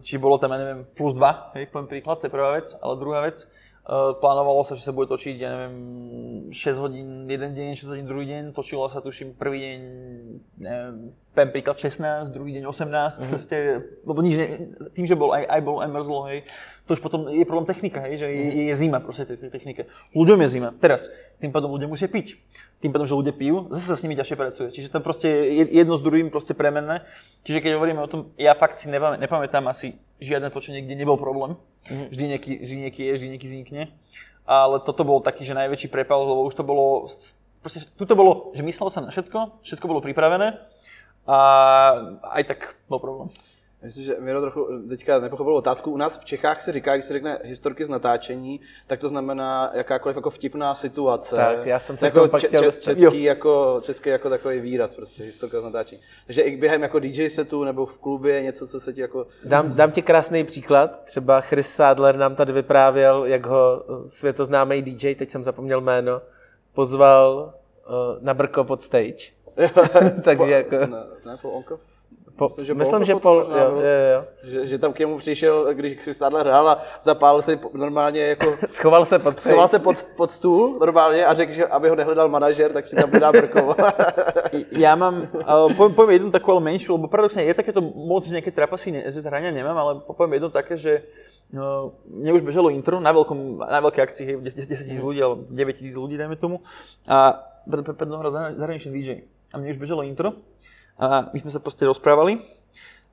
[0.02, 2.94] či bolo tam, ja neviem, plus 2, hej, poviem príklad, to je prvá vec, ale
[2.98, 3.46] druhá vec,
[4.20, 5.76] plánovalo sa, že sa bude točiť, ja neviem,
[6.56, 9.80] 6 hodín jeden deň, 6 hodín druhý deň, točilo sa tuším prvý deň,
[10.64, 10.96] neviem,
[11.34, 13.30] poviem príklad 16, druhý deň 18, mm-hmm.
[13.34, 13.58] proste,
[14.06, 14.48] lebo nič, ne,
[14.94, 16.40] tým, že bol aj, aj bol, aj mrzlo, hej,
[16.86, 19.50] to už potom je problém technika, hej, že je, je, je zima proste tej, tej
[19.50, 19.90] technike.
[20.14, 20.70] Ľuďom je zima.
[20.78, 21.10] Teraz,
[21.42, 22.38] tým pádom ľudia musia piť.
[22.84, 24.68] Tým pádom, že ľudia pijú, zase sa s nimi ťažšie pracuje.
[24.70, 27.02] Čiže to proste je jedno s druhým proste premenné.
[27.48, 31.18] Čiže keď hovoríme o tom, ja fakt si nepamä, nepamätám asi žiadne točenie, kde nebol
[31.18, 31.58] problém.
[31.88, 32.08] Mm-hmm.
[32.14, 33.84] Vždy, nejaký, vždy nejaký je, vždy nejaký vznikne.
[34.44, 37.08] Ale toto bol taký, že najväčší prepal, lebo už to bolo,
[37.64, 40.60] proste, tu to bolo, že myslelo sa na všetko, všetko bolo pripravené
[41.28, 41.38] a
[42.24, 43.30] aj tak bol problém.
[43.84, 45.92] Myslím, že Miro trochu teďka nepochopil otázku.
[45.92, 49.72] U nás v Čechách se říká, když se řekne historky z natáčení, tak to znamená
[49.74, 51.36] jakákoliv jako vtipná situace.
[51.36, 52.98] Tak, já jsem se jako chtěl dostat.
[52.98, 56.02] český, jako, český jako takový výraz prostě, historka z natáčení.
[56.26, 59.28] Takže i během jako DJ setu nebo v klubě něco, co se ti jako...
[59.46, 61.04] Dám, dám ti krásný příklad.
[61.06, 66.22] Třeba Chris Sadler nám tady vyprávěl, jak ho eh, světoznámý DJ, teď jsem zapomněl jméno,
[66.74, 67.90] pozval eh,
[68.22, 69.43] na Brko pod stage.
[70.24, 70.76] Takže jako...
[71.26, 71.80] Ne, Paul Onkov?
[72.36, 73.82] Po, Myslím, že myslím, že Paul, možná jo, jo,
[74.14, 74.22] jo.
[74.44, 78.22] Že, že, tam k němu přišel, když Chris Adler hrál a zapálil si po- normálně
[78.22, 78.58] jako...
[78.70, 82.30] Schoval se pod Schoval se pod, pod stůl normálně a řekl, že aby ho nehledal
[82.30, 83.76] manažer, tak si tam dodá brkou.
[84.74, 88.50] Ja mám, uh, poviem, poviem jednu takú ale menšiu, lebo paradoxne je takéto moc nejaké
[88.54, 91.06] trapasy ne, z hrania nemám, ale po- poviem jedno také, že
[91.54, 95.46] uh, mne už bežalo intro na, veľkom, na veľkej akcii, hej, 10 tisíc ľudí, alebo
[95.50, 96.62] 9 tisíc ľudí, dajme tomu.
[97.06, 98.10] A pred, pred, pred
[98.58, 99.10] zahraničný DJ.
[99.54, 100.42] A mne už bežalo intro.
[100.98, 102.42] A my sme sa proste rozprávali.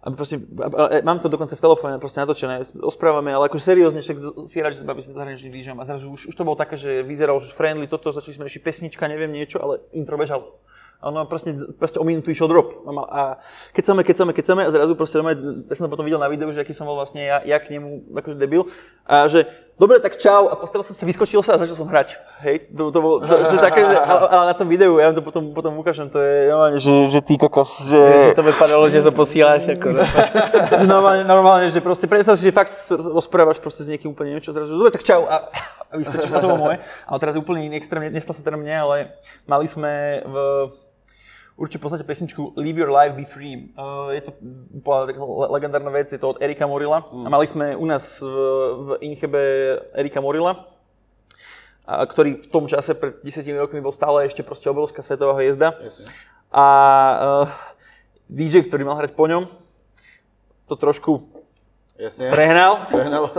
[0.01, 4.01] A proste, a- a- mám to dokonca v telefóne proste natočené, rozprávame, ale ako seriózne,
[4.01, 6.57] však si rád, že sa baví s zahraničným DJom a zrazu už, už to bolo
[6.57, 10.57] také, že vyzeral už friendly, toto, začali sme riešiť pesnička, neviem niečo, ale intro bežalo.
[11.05, 12.81] A ono proste, proste o minútu išiel drop.
[12.85, 13.23] A, a
[13.73, 16.77] chceme, keď chceme a zrazu proste, ja som to potom videl na videu, že aký
[16.77, 18.69] som bol vlastne ja, ja k nemu akože debil.
[19.09, 19.49] A že
[19.81, 22.13] dobre, tak čau a postavil som sa, vyskočil sa a začal som hrať.
[22.45, 25.17] Hej, to, to, bolo, to, to, je také, ale, ale, na tom videu, ja vám
[25.17, 27.97] to potom, potom ukážem, to je normálne, že, že ty kokos, že...
[27.97, 29.89] Že to vypadalo, že to posíláš jako...
[29.97, 34.53] Že normálne, normálne, že proste predstav si, že fakt rozprávaš proste s niekým úplne niečo,
[34.53, 35.49] zrazu, dobre, tak čau a,
[35.89, 36.77] a vyskočíš, a to bolo moje.
[37.09, 38.97] Ale teraz úplne iný extrém, nestal sa teda mne, ale
[39.49, 40.35] mali sme v,
[41.61, 43.69] určite poznáte pesničku Live Your Life, Be Free.
[43.77, 44.33] Uh, je to
[44.81, 47.05] le- legendárna vec, je to od Erika Morila.
[47.13, 48.33] A mali sme u nás v,
[48.73, 49.41] v Inchebe
[49.93, 50.65] Erika Morila,
[51.85, 55.77] a, ktorý v tom čase pred 10 rokmi bol stále ešte proste obrovská svetová hviezda.
[55.85, 56.09] Jasne.
[56.49, 56.65] A
[57.45, 57.47] uh,
[58.33, 59.45] DJ, ktorý mal hrať po ňom,
[60.65, 61.29] to trošku
[62.01, 62.31] Jasně.
[62.31, 62.89] prehnal.
[62.91, 63.31] Prehnal.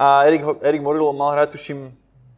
[0.00, 1.92] A Erik, Erik Morillo mal hrať, tuším,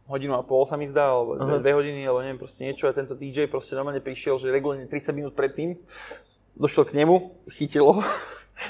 [0.07, 2.87] hodinu a pol sa mi zdá, alebo dve, dve hodiny, alebo neviem, proste niečo.
[2.89, 5.79] A tento DJ proste normálne prišiel, že regulárne 30 minút predtým,
[6.59, 8.03] došiel k nemu, chytilo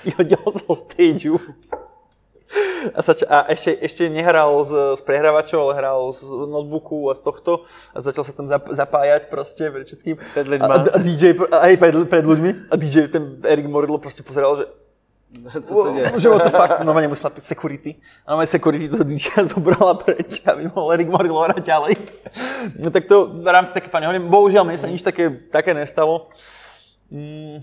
[0.06, 1.38] i hodil ho zo stageu.
[2.94, 7.26] A, sač- a ešte, ešte nehral z, z prehrávačov, ale hral z notebooku a z
[7.26, 7.66] tohto.
[7.96, 10.16] A začal sa tam zap, zapájať proste pred všetkým.
[10.20, 10.68] Před lidma.
[10.68, 12.70] A, a, DJ, a aj pred, pred ľuďmi.
[12.70, 14.66] A DJ, ten Erik Morillo proste pozeral, že
[15.64, 16.12] Co se děje?
[16.18, 17.96] Že what the fuck, normálne musela piť security.
[18.26, 21.94] A normálne security toho DJ zobrala preč, aby mohol Erik Moril hrať ďalej.
[22.80, 26.30] No tak to v rámci také pani hovorím, bohužiaľ mne sa nič také, také nestalo.
[27.10, 27.62] Mm,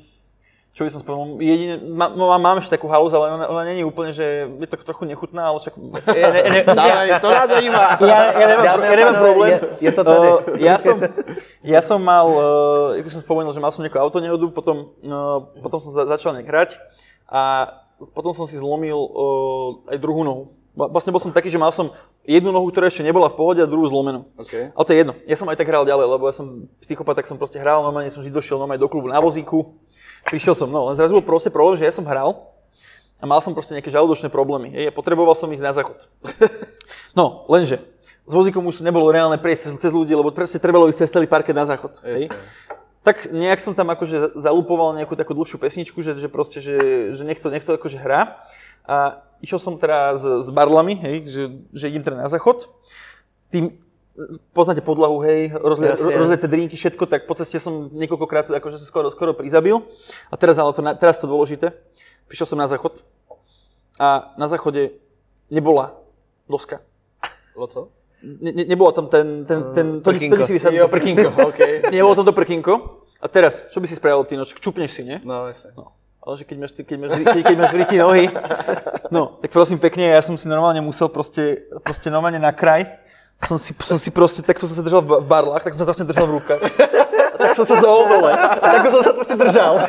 [0.71, 3.83] čo by som spomenul, jedine, má, má, mám ešte takú halúz, ale ona, ona není
[3.83, 5.75] úplne, že je to trochu nechutná, ale však...
[6.14, 7.99] Ja, ne, ne, Dávej, to nás zajímá.
[7.99, 9.51] ja, ja nemám, Dámy a ja nemám problém.
[9.51, 10.27] je- je to tady.
[10.31, 10.97] Uh, ja, som,
[11.66, 15.83] ja som mal, uh, ako som spomenul, že mal som nejakú autonehodu, potom, uh, potom
[15.83, 16.71] som za, začal nejak hrať
[17.31, 17.70] a
[18.11, 20.53] potom som si zlomil uh, aj druhú nohu.
[20.74, 21.93] Vlastne bol som taký, že mal som
[22.24, 24.26] jednu nohu, ktorá ešte nebola v pohode a druhú zlomenú.
[24.39, 24.70] OK.
[24.70, 25.14] Ale to je jedno.
[25.26, 28.09] Ja som aj tak hral ďalej, lebo ja som psychopat, tak som proste hral, normálne
[28.09, 29.76] som vždy došiel normálne do klubu na vozíku.
[30.31, 32.55] Prišiel som, no, len zrazu bol proste problém, že ja som hral
[33.20, 34.72] a mal som proste nejaké žalúdočné problémy.
[34.72, 36.09] Hej, a potreboval som ísť na záchod.
[37.11, 37.83] No, lenže
[38.22, 41.26] s vozíkom už nebolo reálne prejsť cez, cez ľudí, lebo proste trebalo ísť cez celý
[41.26, 41.99] parket na záchod.
[42.07, 42.31] Hej.
[43.01, 46.77] Tak nejak som tam akože zalupoval nejakú takú dlhšiu pesničku, že, že proste, že,
[47.17, 48.45] že nech, to, nech to akože hrá.
[48.85, 51.43] A išiel som teraz s, s barlami, hej, že,
[51.73, 52.69] že idem teda na záchod.
[53.49, 53.73] Tým,
[54.53, 56.13] poznáte podlahu, hej, rozle, Jasne.
[56.13, 59.81] rozleté drinky, všetko, tak po ceste som niekoľkokrát akože sa skoro, skoro prizabil.
[60.29, 61.73] A teraz, ale to, teraz to dôležité.
[62.29, 63.01] Prišiel som na záchod
[63.97, 64.97] a na záchode
[65.51, 65.97] nebola
[66.49, 66.81] doska.
[67.55, 68.00] Bylo co?
[68.23, 70.79] Ne, ne, nebolo tam ten, ten, ten to, to, to, si vysadol.
[70.79, 71.61] Jo, prkínko, OK.
[71.89, 72.73] Nebolo tam to prkínko.
[73.21, 74.45] A teraz, čo by si spravil, Tino?
[74.45, 75.21] Však Čupneš si, nie?
[75.25, 75.71] No, jasně.
[75.77, 75.93] No.
[76.21, 78.29] Ale že keď máš, keď máš, keď, keď máš vriti nohy,
[79.09, 82.85] no, tak prosím pekne, ja som si normálne musel proste, proste normálne na kraj,
[83.49, 85.81] som si, som si proste, tak som sa držal v, ba- v barlách, tak som
[85.81, 86.61] sa vlastne držal v rukách.
[86.61, 88.37] A tak som sa zohol dole.
[88.37, 89.81] A tak som sa proste držal.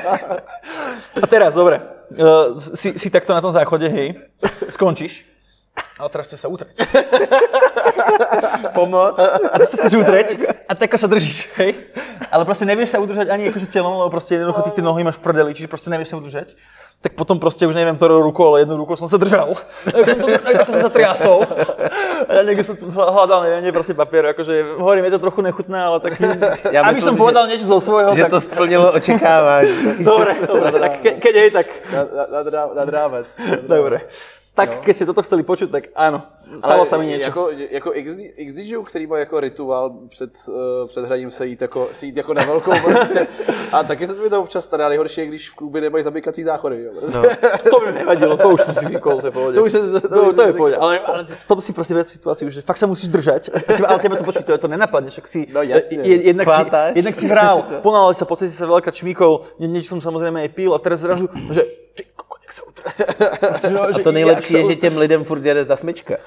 [1.19, 1.83] A teraz, dobre,
[2.15, 4.15] uh, si, si takto na tom záchode, hej,
[4.71, 5.27] skončíš.
[5.97, 6.73] Ale teraz chceš sa utrieť.
[8.73, 9.15] Pomoc.
[9.21, 10.27] A ty sa chceš utrieť
[10.65, 11.93] a tak sa držíš, hej?
[12.27, 15.19] Ale proste nevieš sa udržať ani akože telom, lebo proste jednoducho ty tie nohy máš
[15.19, 16.55] v prdeli, čiže proste nevieš sa udržať.
[17.01, 19.57] Tak potom proste už neviem ktorou rukou, ale jednou rukou som sa držal.
[19.89, 21.37] Tak som to, tak som sa triasol.
[22.29, 25.81] A ja niekde som hľadal, neviem, nie, proste papier, akože hovorím, je to trochu nechutné,
[25.81, 26.13] ale tak...
[26.75, 28.31] Ja aby som že- povedal niečo zo svojho, Že tak...
[28.31, 29.73] to splnilo očekávání.
[30.05, 33.25] Dobre, dobre, tak ke, keď hej, tak Nad, nad, nad, nad rámec.
[33.65, 34.05] dobre.
[34.51, 36.27] Tak keď ste toto chceli počuť, tak áno,
[36.59, 37.31] stalo sa mi niečo.
[37.31, 37.41] Jako,
[37.71, 42.05] jako XD, XDJů, který má jako rituál před, uh, před hraním se jít jako, si
[42.05, 43.27] jít jako na velkou prostě.
[43.71, 46.83] A taky se mi to občas stane, nejhorší je, když v klubě nemají zamykací záchody.
[46.83, 46.91] Jo.
[47.13, 47.21] No.
[47.71, 49.55] To by mi nevadilo, to už som si vykol, to je pohode.
[49.55, 52.07] To už sa- to to, už to je pohode, ale, ale toto si proste viac
[52.11, 55.47] situáciu, že fakt sa musíš teba, ale teba to počuť, to, to nenapadne, však si,
[55.47, 56.03] No jasne.
[56.03, 56.91] je- jednak, si Chvátáš.
[56.99, 60.43] jednak si hral, ponáhľal si sa, po ceste sa veľká čmíkol, nie, niečo som samozrejme
[60.43, 61.63] aj pil a teraz zrazu, že
[62.51, 62.91] nech sa utrie.
[63.95, 66.15] A to nejlepší je, že těm lidem furt jede ta smyčka.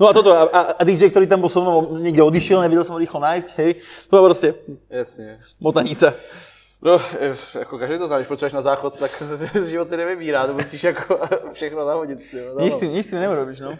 [0.00, 2.98] No a toto, a, a, DJ, ktorý tam bol so mnou, niekde odišiel, nevedel som
[2.98, 4.54] ho rýchlo nájsť, hej, to bola proste
[4.90, 5.38] Jasně.
[5.60, 6.14] motanica.
[6.82, 9.22] No, eh, jako každý to zná, když potřebuješ na záchod, tak
[9.64, 11.18] život si nevybírá, to musíš jako
[11.52, 12.18] všechno zahodit.
[12.32, 13.76] Jo, Nič s tým, nič s tým neurobíš, no.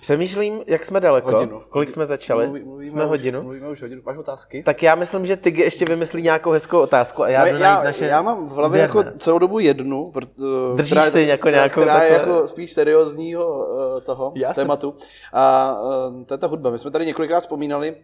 [0.00, 1.30] Přemýšlím, jak jsme daleko.
[1.32, 1.62] Hodinu.
[1.68, 2.46] Kolik jsme začali?
[2.46, 3.42] Mluví- mluvíme jsme už, hodinu.
[3.42, 4.02] Mluvíme už hodinu.
[4.04, 4.62] Máš otázky?
[4.62, 8.06] Tak já myslím, že ty ještě vymyslí nějakou hezkou otázku a já No, já, naše
[8.06, 11.56] já mám v hlavě jako celou dobu jednu, proto, Držíš která, je- si jako která,
[11.56, 14.62] nějakou která je jako spíš seriózního uh, toho Jasne.
[14.62, 14.94] tématu.
[15.32, 15.76] A
[16.10, 16.70] uh, to je ta hudba.
[16.70, 17.96] My jsme tady několikrát vzpomínali,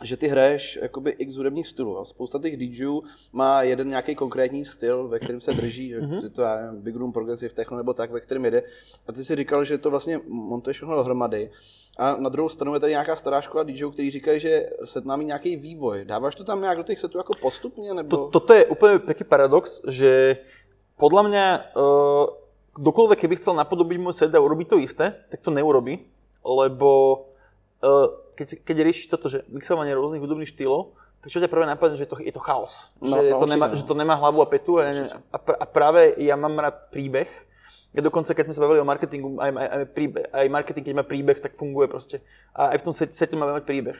[0.00, 1.92] že ty hraješ jakoby x hudebních stylů.
[1.92, 2.04] Jo.
[2.04, 6.22] Spousta těch DJů má jeden nějaký konkrétní styl, ve kterém se drží, mm-hmm.
[6.22, 8.62] je to já nevím, Big Room, Progressive Techno nebo tak, ve kterém jede.
[9.06, 11.50] A ty si říkal, že to vlastně montuješ všechno dohromady.
[11.96, 15.16] A na druhou stranu je tady nějaká stará škola DJů, který říkají, že set má
[15.16, 16.04] mít nějaký vývoj.
[16.04, 17.94] Dáváš to tam nějak do těch setů jako postupně?
[17.94, 18.16] Nebo...
[18.16, 20.40] To, toto je úplne taký paradox, že
[20.96, 22.24] podľa mňa uh,
[22.78, 26.00] kdokoľvek, keby chcel napodobiť môj set a urobiť to isté, tak to neurobi,
[26.40, 26.90] lebo
[27.84, 31.94] uh, keď, keď riešiš toto, že mixovanie rôznych hudobných štýlov, tak čo ťa prvé napadne,
[31.94, 32.90] že to, je to chaos.
[32.98, 34.82] No, že, no, to nemá, že to nemá hlavu a petu.
[34.82, 35.22] A, Určite.
[35.30, 37.30] a, pr- a práve ja mám rád príbeh.
[37.94, 40.94] Ja dokonca, keď sme sa bavili o marketingu, aj, aj, aj, príbeh, aj marketing, keď
[40.98, 42.26] má príbeh, tak funguje proste.
[42.56, 43.94] A aj v tom sete, sete máme mať príbeh.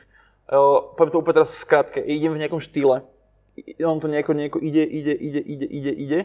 [0.51, 2.03] Uh, poviem to úplne teraz skrátke.
[2.03, 3.07] Idem v nejakom štýle.
[3.87, 6.21] On to nejako, nejako ide, ide, ide, ide, ide, ide.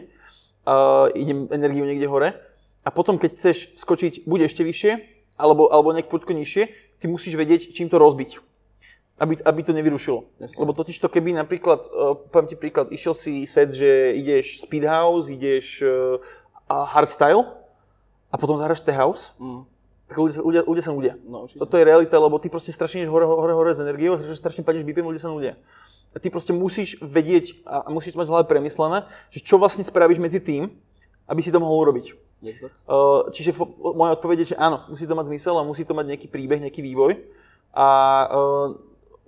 [0.66, 2.34] Uh, idem energiu niekde hore.
[2.82, 4.92] A potom, keď chceš skočiť buď ešte vyššie,
[5.38, 8.42] alebo, alebo nejak poďko nižšie, ty musíš vedieť, čím to rozbiť.
[9.18, 10.30] Aby, aby to nevyrušilo.
[10.38, 14.62] Jasne, Lebo totiž to keby napríklad, uh, poviem ti príklad, išiel si set, že ideš
[14.62, 16.22] speed house, ideš uh,
[16.70, 17.42] hardstyle
[18.30, 19.66] a potom zahraš T house, Mm.
[20.06, 21.14] tak ľudia, ľudia, ľudia sa nudia.
[21.26, 21.58] No, určite.
[21.58, 24.86] Toto je realita, lebo ty proste strašne hore, hore, hore s energiou, strašne, strašne padneš
[24.86, 25.58] BPM, ľudia sa nudia.
[26.14, 29.82] A ty proste musíš vedieť a musíš to mať v hlave premyslené, že čo vlastne
[29.82, 30.70] spravíš medzi tým,
[31.26, 32.27] aby si to mohol urobiť.
[33.34, 36.28] Čiže moja odpoveď je, že áno, musí to mať zmysel a musí to mať nejaký
[36.30, 37.18] príbeh, nejaký vývoj.
[37.74, 37.86] A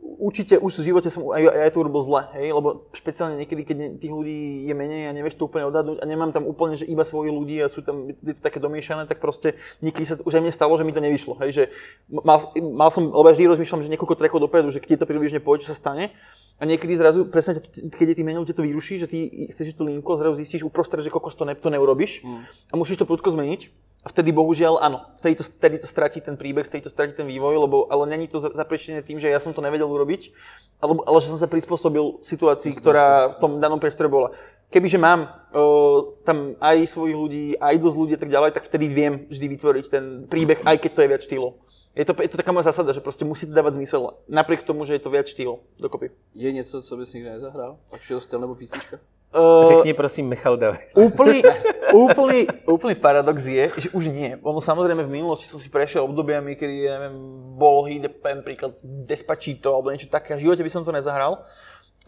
[0.00, 3.76] určite už v živote som aj, aj to urobil zle, hej, lebo špeciálne niekedy, keď
[4.00, 7.04] tých ľudí je menej a nevieš to úplne odhadnúť a nemám tam úplne, že iba
[7.04, 10.42] svojich ľudí a sú tam je to také domiešané, tak proste niekedy sa už aj
[10.44, 11.62] mne stalo, že mi to nevyšlo, hej, že
[12.08, 15.40] mal, mal som, lebo ja vždy rozmýšľam, že niekoľko trackov dopredu, že keď to približne
[15.44, 16.16] pôjde, čo sa stane
[16.60, 20.20] a niekedy zrazu, presne keď je tým menej, to vyruší, že ty chceš to linko,
[20.20, 22.72] zrazu zistíš uprostred, že kokos to, ne, to neurobiš mm.
[22.72, 26.64] a musíš to prudko zmeniť vtedy bohužiaľ áno, vtedy to, vtedy to stratí ten príbeh,
[26.64, 29.60] vtedy to stratí ten vývoj, lebo ale není to zapriečené tým, že ja som to
[29.60, 30.32] nevedel urobiť,
[30.80, 34.32] ale, ale že som sa prispôsobil situácii, ktorá v tom danom priestore bola.
[34.70, 38.86] Kebyže mám o, tam aj svojich ľudí, aj dosť ľudí a tak ďalej, tak vtedy
[38.86, 41.52] viem vždy vytvoriť ten príbeh, aj keď to je viac štýlov.
[41.90, 44.86] Je to, je to taká moja zásada, že proste musí to dávať zmysel, napriek tomu,
[44.86, 46.14] že je to viac štýlov dokopy.
[46.38, 47.78] Je něco, co bys nikdy nezahrál?
[47.92, 49.02] Ať už styl nebo písnička?
[49.30, 50.90] Uh, Řekni prosím Michal David.
[50.94, 51.42] Úplný,
[51.94, 54.34] úplný, úplný paradox je, že už nie.
[54.42, 57.14] Ono samozrejme v minulosti som si prešiel obdobiami, kedy, ja neviem,
[57.54, 60.34] bol poviem príklad Despacito alebo niečo také.
[60.34, 61.46] V živote by som to nezahral,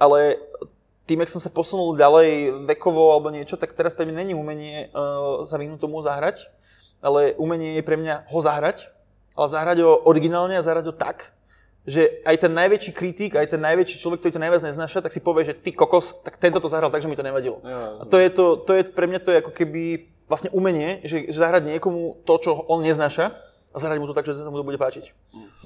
[0.02, 0.34] ale
[1.06, 4.90] tým, jak som sa posunul ďalej vekovo alebo niečo, tak teraz pre mňa není umenie
[4.90, 6.50] uh, sa vyhnúť tomu zahrať,
[6.98, 8.90] ale umenie je pre mňa ho zahrať,
[9.38, 11.30] ale zahrať ho originálne a zahrať ho tak,
[11.82, 15.18] že aj ten najväčší kritik, aj ten najväčší človek, ktorý to najviac neznáša, tak si
[15.18, 17.58] povie, že ty kokos, tak tento to zahral tak, že mi to nevadilo.
[17.66, 21.02] Ja, a to je, to, to je pre mňa to je ako keby vlastne umenie,
[21.02, 23.34] že, že zahrať niekomu to, čo on neznáša
[23.74, 25.10] a zahrať mu to tak, že sa mu to bude páčiť.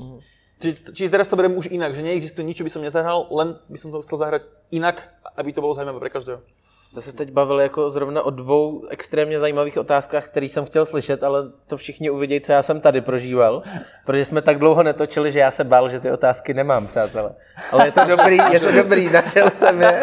[0.01, 0.19] Mm.
[0.57, 3.61] Čiže, čiže teraz to beriem už inak, že neexistuje nič, čo by som nezahral, len
[3.69, 5.05] by som to chcel zahrať inak,
[5.37, 6.41] aby to bolo zaujímavé pre každého.
[6.87, 11.25] Jste se teď bavili jako zrovna o dvou extrémně zajímavých otázkách, které jsem chtěl slyšet,
[11.25, 13.63] ale to všichni uvidějí, co já jsem tady prožíval,
[14.05, 17.35] protože jsme tak dlouho netočili, že já se bál, že ty otázky nemám, přátelé.
[17.73, 20.03] Ale je to dobrý, je to dobrý, našel jsem je.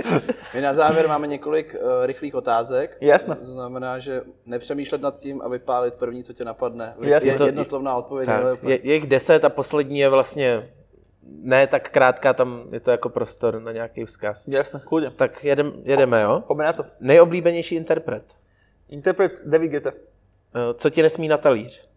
[0.54, 2.96] My na závěr máme několik uh, rychlých otázek.
[3.00, 3.34] Jasně.
[3.34, 6.94] To znamená, že nepřemýšlet nad tím a vypálit první, co tě napadne.
[7.00, 7.32] Jasně.
[7.32, 8.28] Je, jednoslovná odpověď.
[8.28, 10.68] Tak, je, je jich deset a poslední je vlastně
[11.28, 14.48] ne tak krátká, tam je to jako prostor na nějaký vzkaz.
[14.48, 15.10] Jasné, kľudne.
[15.10, 16.42] Tak jedem, jedeme, jo?
[16.46, 16.84] Poďme na to.
[17.00, 18.24] Nejoblíbenější interpret?
[18.88, 19.90] Interpret David Guetta.
[19.90, 21.88] Uh, co ti nesmí na talíř?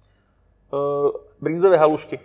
[0.71, 1.09] Uh,
[1.41, 2.19] brinzové halušky.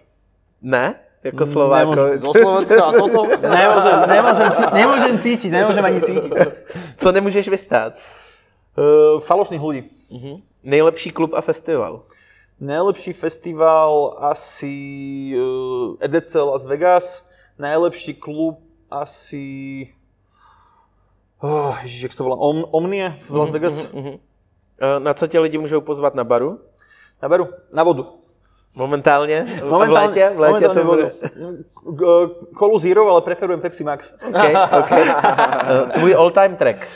[0.63, 0.95] Ne?
[1.25, 2.19] Jako Slováko.
[2.19, 3.27] Zo Slovenska a toto?
[3.41, 6.33] nemôžem, nemôžem, nemôžem cítiť, nemôžem ani cítiť.
[7.01, 7.97] Co nemůžeš vystát?
[8.77, 9.83] Uh, falošných ľudí.
[10.11, 10.43] Uh-huh.
[10.63, 12.03] Nejlepší klub a festival?
[12.69, 14.73] Najlepší festival asi
[15.37, 17.29] uh, EDC Las Vegas.
[17.59, 18.59] Najlepší klub
[18.91, 19.89] asi...
[21.41, 22.37] Oh, ježiš, jak to volá?
[22.37, 23.75] Om, Omnie v Las Mhm, Vegas.
[23.93, 24.09] Uh-huh.
[24.09, 24.19] Uh,
[24.99, 26.61] na co tě lidi můžou pozvat na baru?
[27.23, 27.49] Na baru?
[27.73, 28.07] Na vodu.
[28.75, 29.61] Momentálně?
[29.69, 30.29] Momentálne, v létě?
[30.29, 31.13] V momentálne to bude.
[31.93, 34.15] G- Colu Zero, ale preferujem Pepsi Max.
[34.29, 35.05] Okay, okay.
[35.95, 36.89] Tvůj all-time track?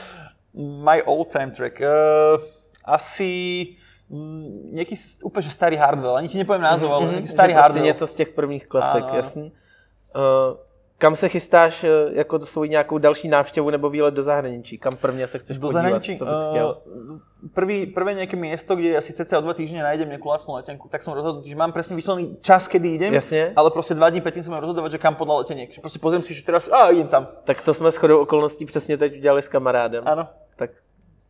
[0.84, 1.80] My all-time track.
[1.80, 2.42] Uh,
[2.84, 3.66] asi
[4.72, 6.16] nejaký s- úplne že starý Hardwell.
[6.16, 7.84] Ani ti nepoviem názov, ale nejaký starý Hardwell.
[7.84, 9.16] něco z těch prvních klasek, Ano, ano.
[9.16, 9.46] jasný.
[10.16, 10.56] Uh,
[10.98, 14.78] kam se chystáš uh, jako svou nějakou další návštěvu nebo výlet do zahraničí?
[14.78, 15.72] Kam prvně se chceš Do podívat?
[15.82, 16.16] zahraničí?
[16.16, 16.78] Co bys chtěl?
[16.86, 17.18] Uh,
[17.54, 21.06] prvý, prvé nejaké miesto, kde asi cca o dva týždne nájdem nejakú lacnú letenku, tak
[21.06, 23.52] som rozhodnutý, že mám presne vyčlený čas, kedy idem, Jasne.
[23.54, 25.70] ale proste dva dní predtým mám rozhodovať, že kam podľa leteniek.
[25.70, 27.28] Že proste pozriem si, že teraz, a idem tam.
[27.46, 30.02] Tak to jsme shodou okolností přesně teď udělali s kamarádem.
[30.02, 30.26] Áno.
[30.56, 30.70] Tak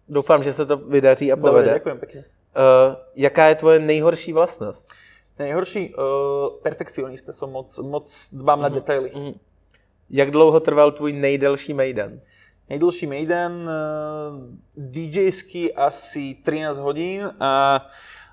[0.08, 1.70] doufám, že se to vydaří a Dobre, povede.
[1.76, 2.20] ďakujem pekne.
[2.58, 4.90] Uh, jaká je tvoje nejhorší vlastnost?
[5.38, 9.10] Najhorší, uh, perfekcionista som, moc, moc dbám na detaily.
[10.10, 12.20] Jak dlouho trval tvůj nejdelší mejdan?
[12.70, 13.70] Najdlhší Maiden, uh,
[14.76, 17.80] DJsky asi 13 hodín a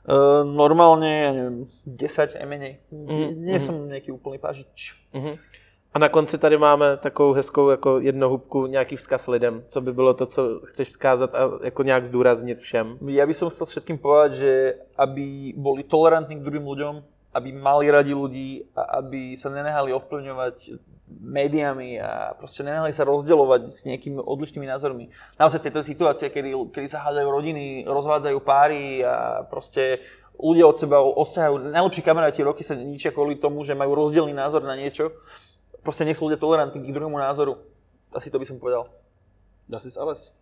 [0.04, 2.84] uh, normálne, ja neviem, 10 aj menej.
[2.92, 5.00] Mm, Nie som nejaký úplný pážič.
[5.96, 9.64] A na konci tady máme takovou hezkou jako jednohubku, nějaký vzkaz lidem.
[9.68, 13.00] Co by bylo to, co chceš vzkázat a jako nějak zdůraznit všem?
[13.08, 14.52] Ja by som chcel všetkým povedať, že
[15.00, 16.93] aby boli tolerantní k druhým ľuďom,
[17.32, 20.76] aby mali radi ľudí a aby sa nenehali ovplyvňovať
[21.08, 25.08] médiami a proste nenehali sa rozdeľovať s nejakými odlišnými názormi.
[25.39, 30.04] Naozaj v tejto situácii, kedy, kedy sa hádajú rodiny, rozvádzajú páry a proste
[30.36, 31.72] ľudia od seba odstrhajú.
[31.72, 35.16] Najlepší kamaráti roky sa ničia kvôli tomu, že majú rozdielný názor na niečo.
[35.86, 37.62] Proste nech sú ľudia tolerantní k druhému názoru.
[38.10, 38.90] Asi to by som povedal.
[39.70, 40.34] Das ist alles.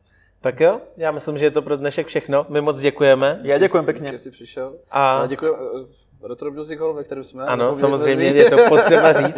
[0.41, 2.45] Tak jo, já myslím, že je to pro dnešek všechno.
[2.49, 3.39] My moc děkujeme.
[3.43, 4.07] Ja ďakujem pekne.
[4.11, 4.67] Že jsi přišel.
[4.91, 5.51] A- A děkuji.
[5.55, 7.43] eh, Retro Music Hall, ve kterém jsme.
[7.43, 9.37] Ano, samozřejmě je to potřeba říct.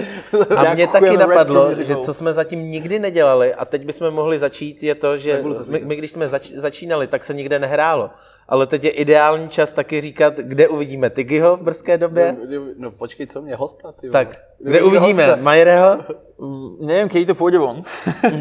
[0.56, 4.84] A mě taky napadlo, že co jsme zatím nikdy nedělali a teď bychom mohli začít,
[4.84, 8.10] je to, že my, my když jsme zač, začínali, tak se nikde nehrálo.
[8.48, 12.38] Ale teď je ideální čas taky říkat, kde uvidíme Tigyho v brzké době.
[12.50, 14.10] No, no počkej, co mě hosta, ty.
[14.10, 14.28] Tak,
[14.60, 15.42] kde uvidíme uvidíme hosta?
[15.42, 15.98] Majereho?
[16.38, 17.84] Mm, neviem, kedy to pôjde von,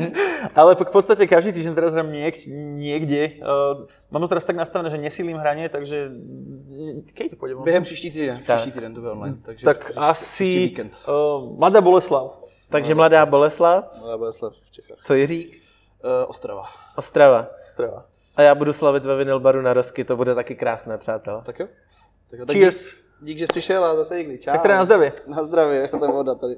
[0.58, 2.42] ale v podstate každý týždeň teraz hrám niek-
[2.74, 3.38] niekde.
[3.38, 6.10] Uh, mám to teraz tak nastavené, že nesilím hranie, takže
[7.14, 7.64] kedy to pôjde von?
[7.64, 9.36] Během příští týden, příští týden to bude online.
[9.42, 10.74] Takže tak asi
[11.06, 12.42] uh, Mladá Boleslav.
[12.70, 14.98] Takže Mladá Boleslav, Mladá Boleslav v Čechách.
[15.02, 15.48] co Jiřík?
[16.04, 16.66] Uh, Ostrava.
[16.96, 17.46] Ostrava.
[17.64, 18.04] Strava.
[18.36, 21.42] A já budu slavit ve Vinyl baru na Rosky, to bude taky krásné, přátelé.
[21.44, 21.68] Tak jo.
[22.30, 22.46] Tak jo.
[22.46, 22.90] Tak Cheers.
[22.90, 24.38] Dík, dík, že přišel a zase někdy.
[24.38, 24.52] Čau.
[24.52, 25.12] Tak teda na zdravie.
[25.26, 26.56] Na zdravě, to je voda tady.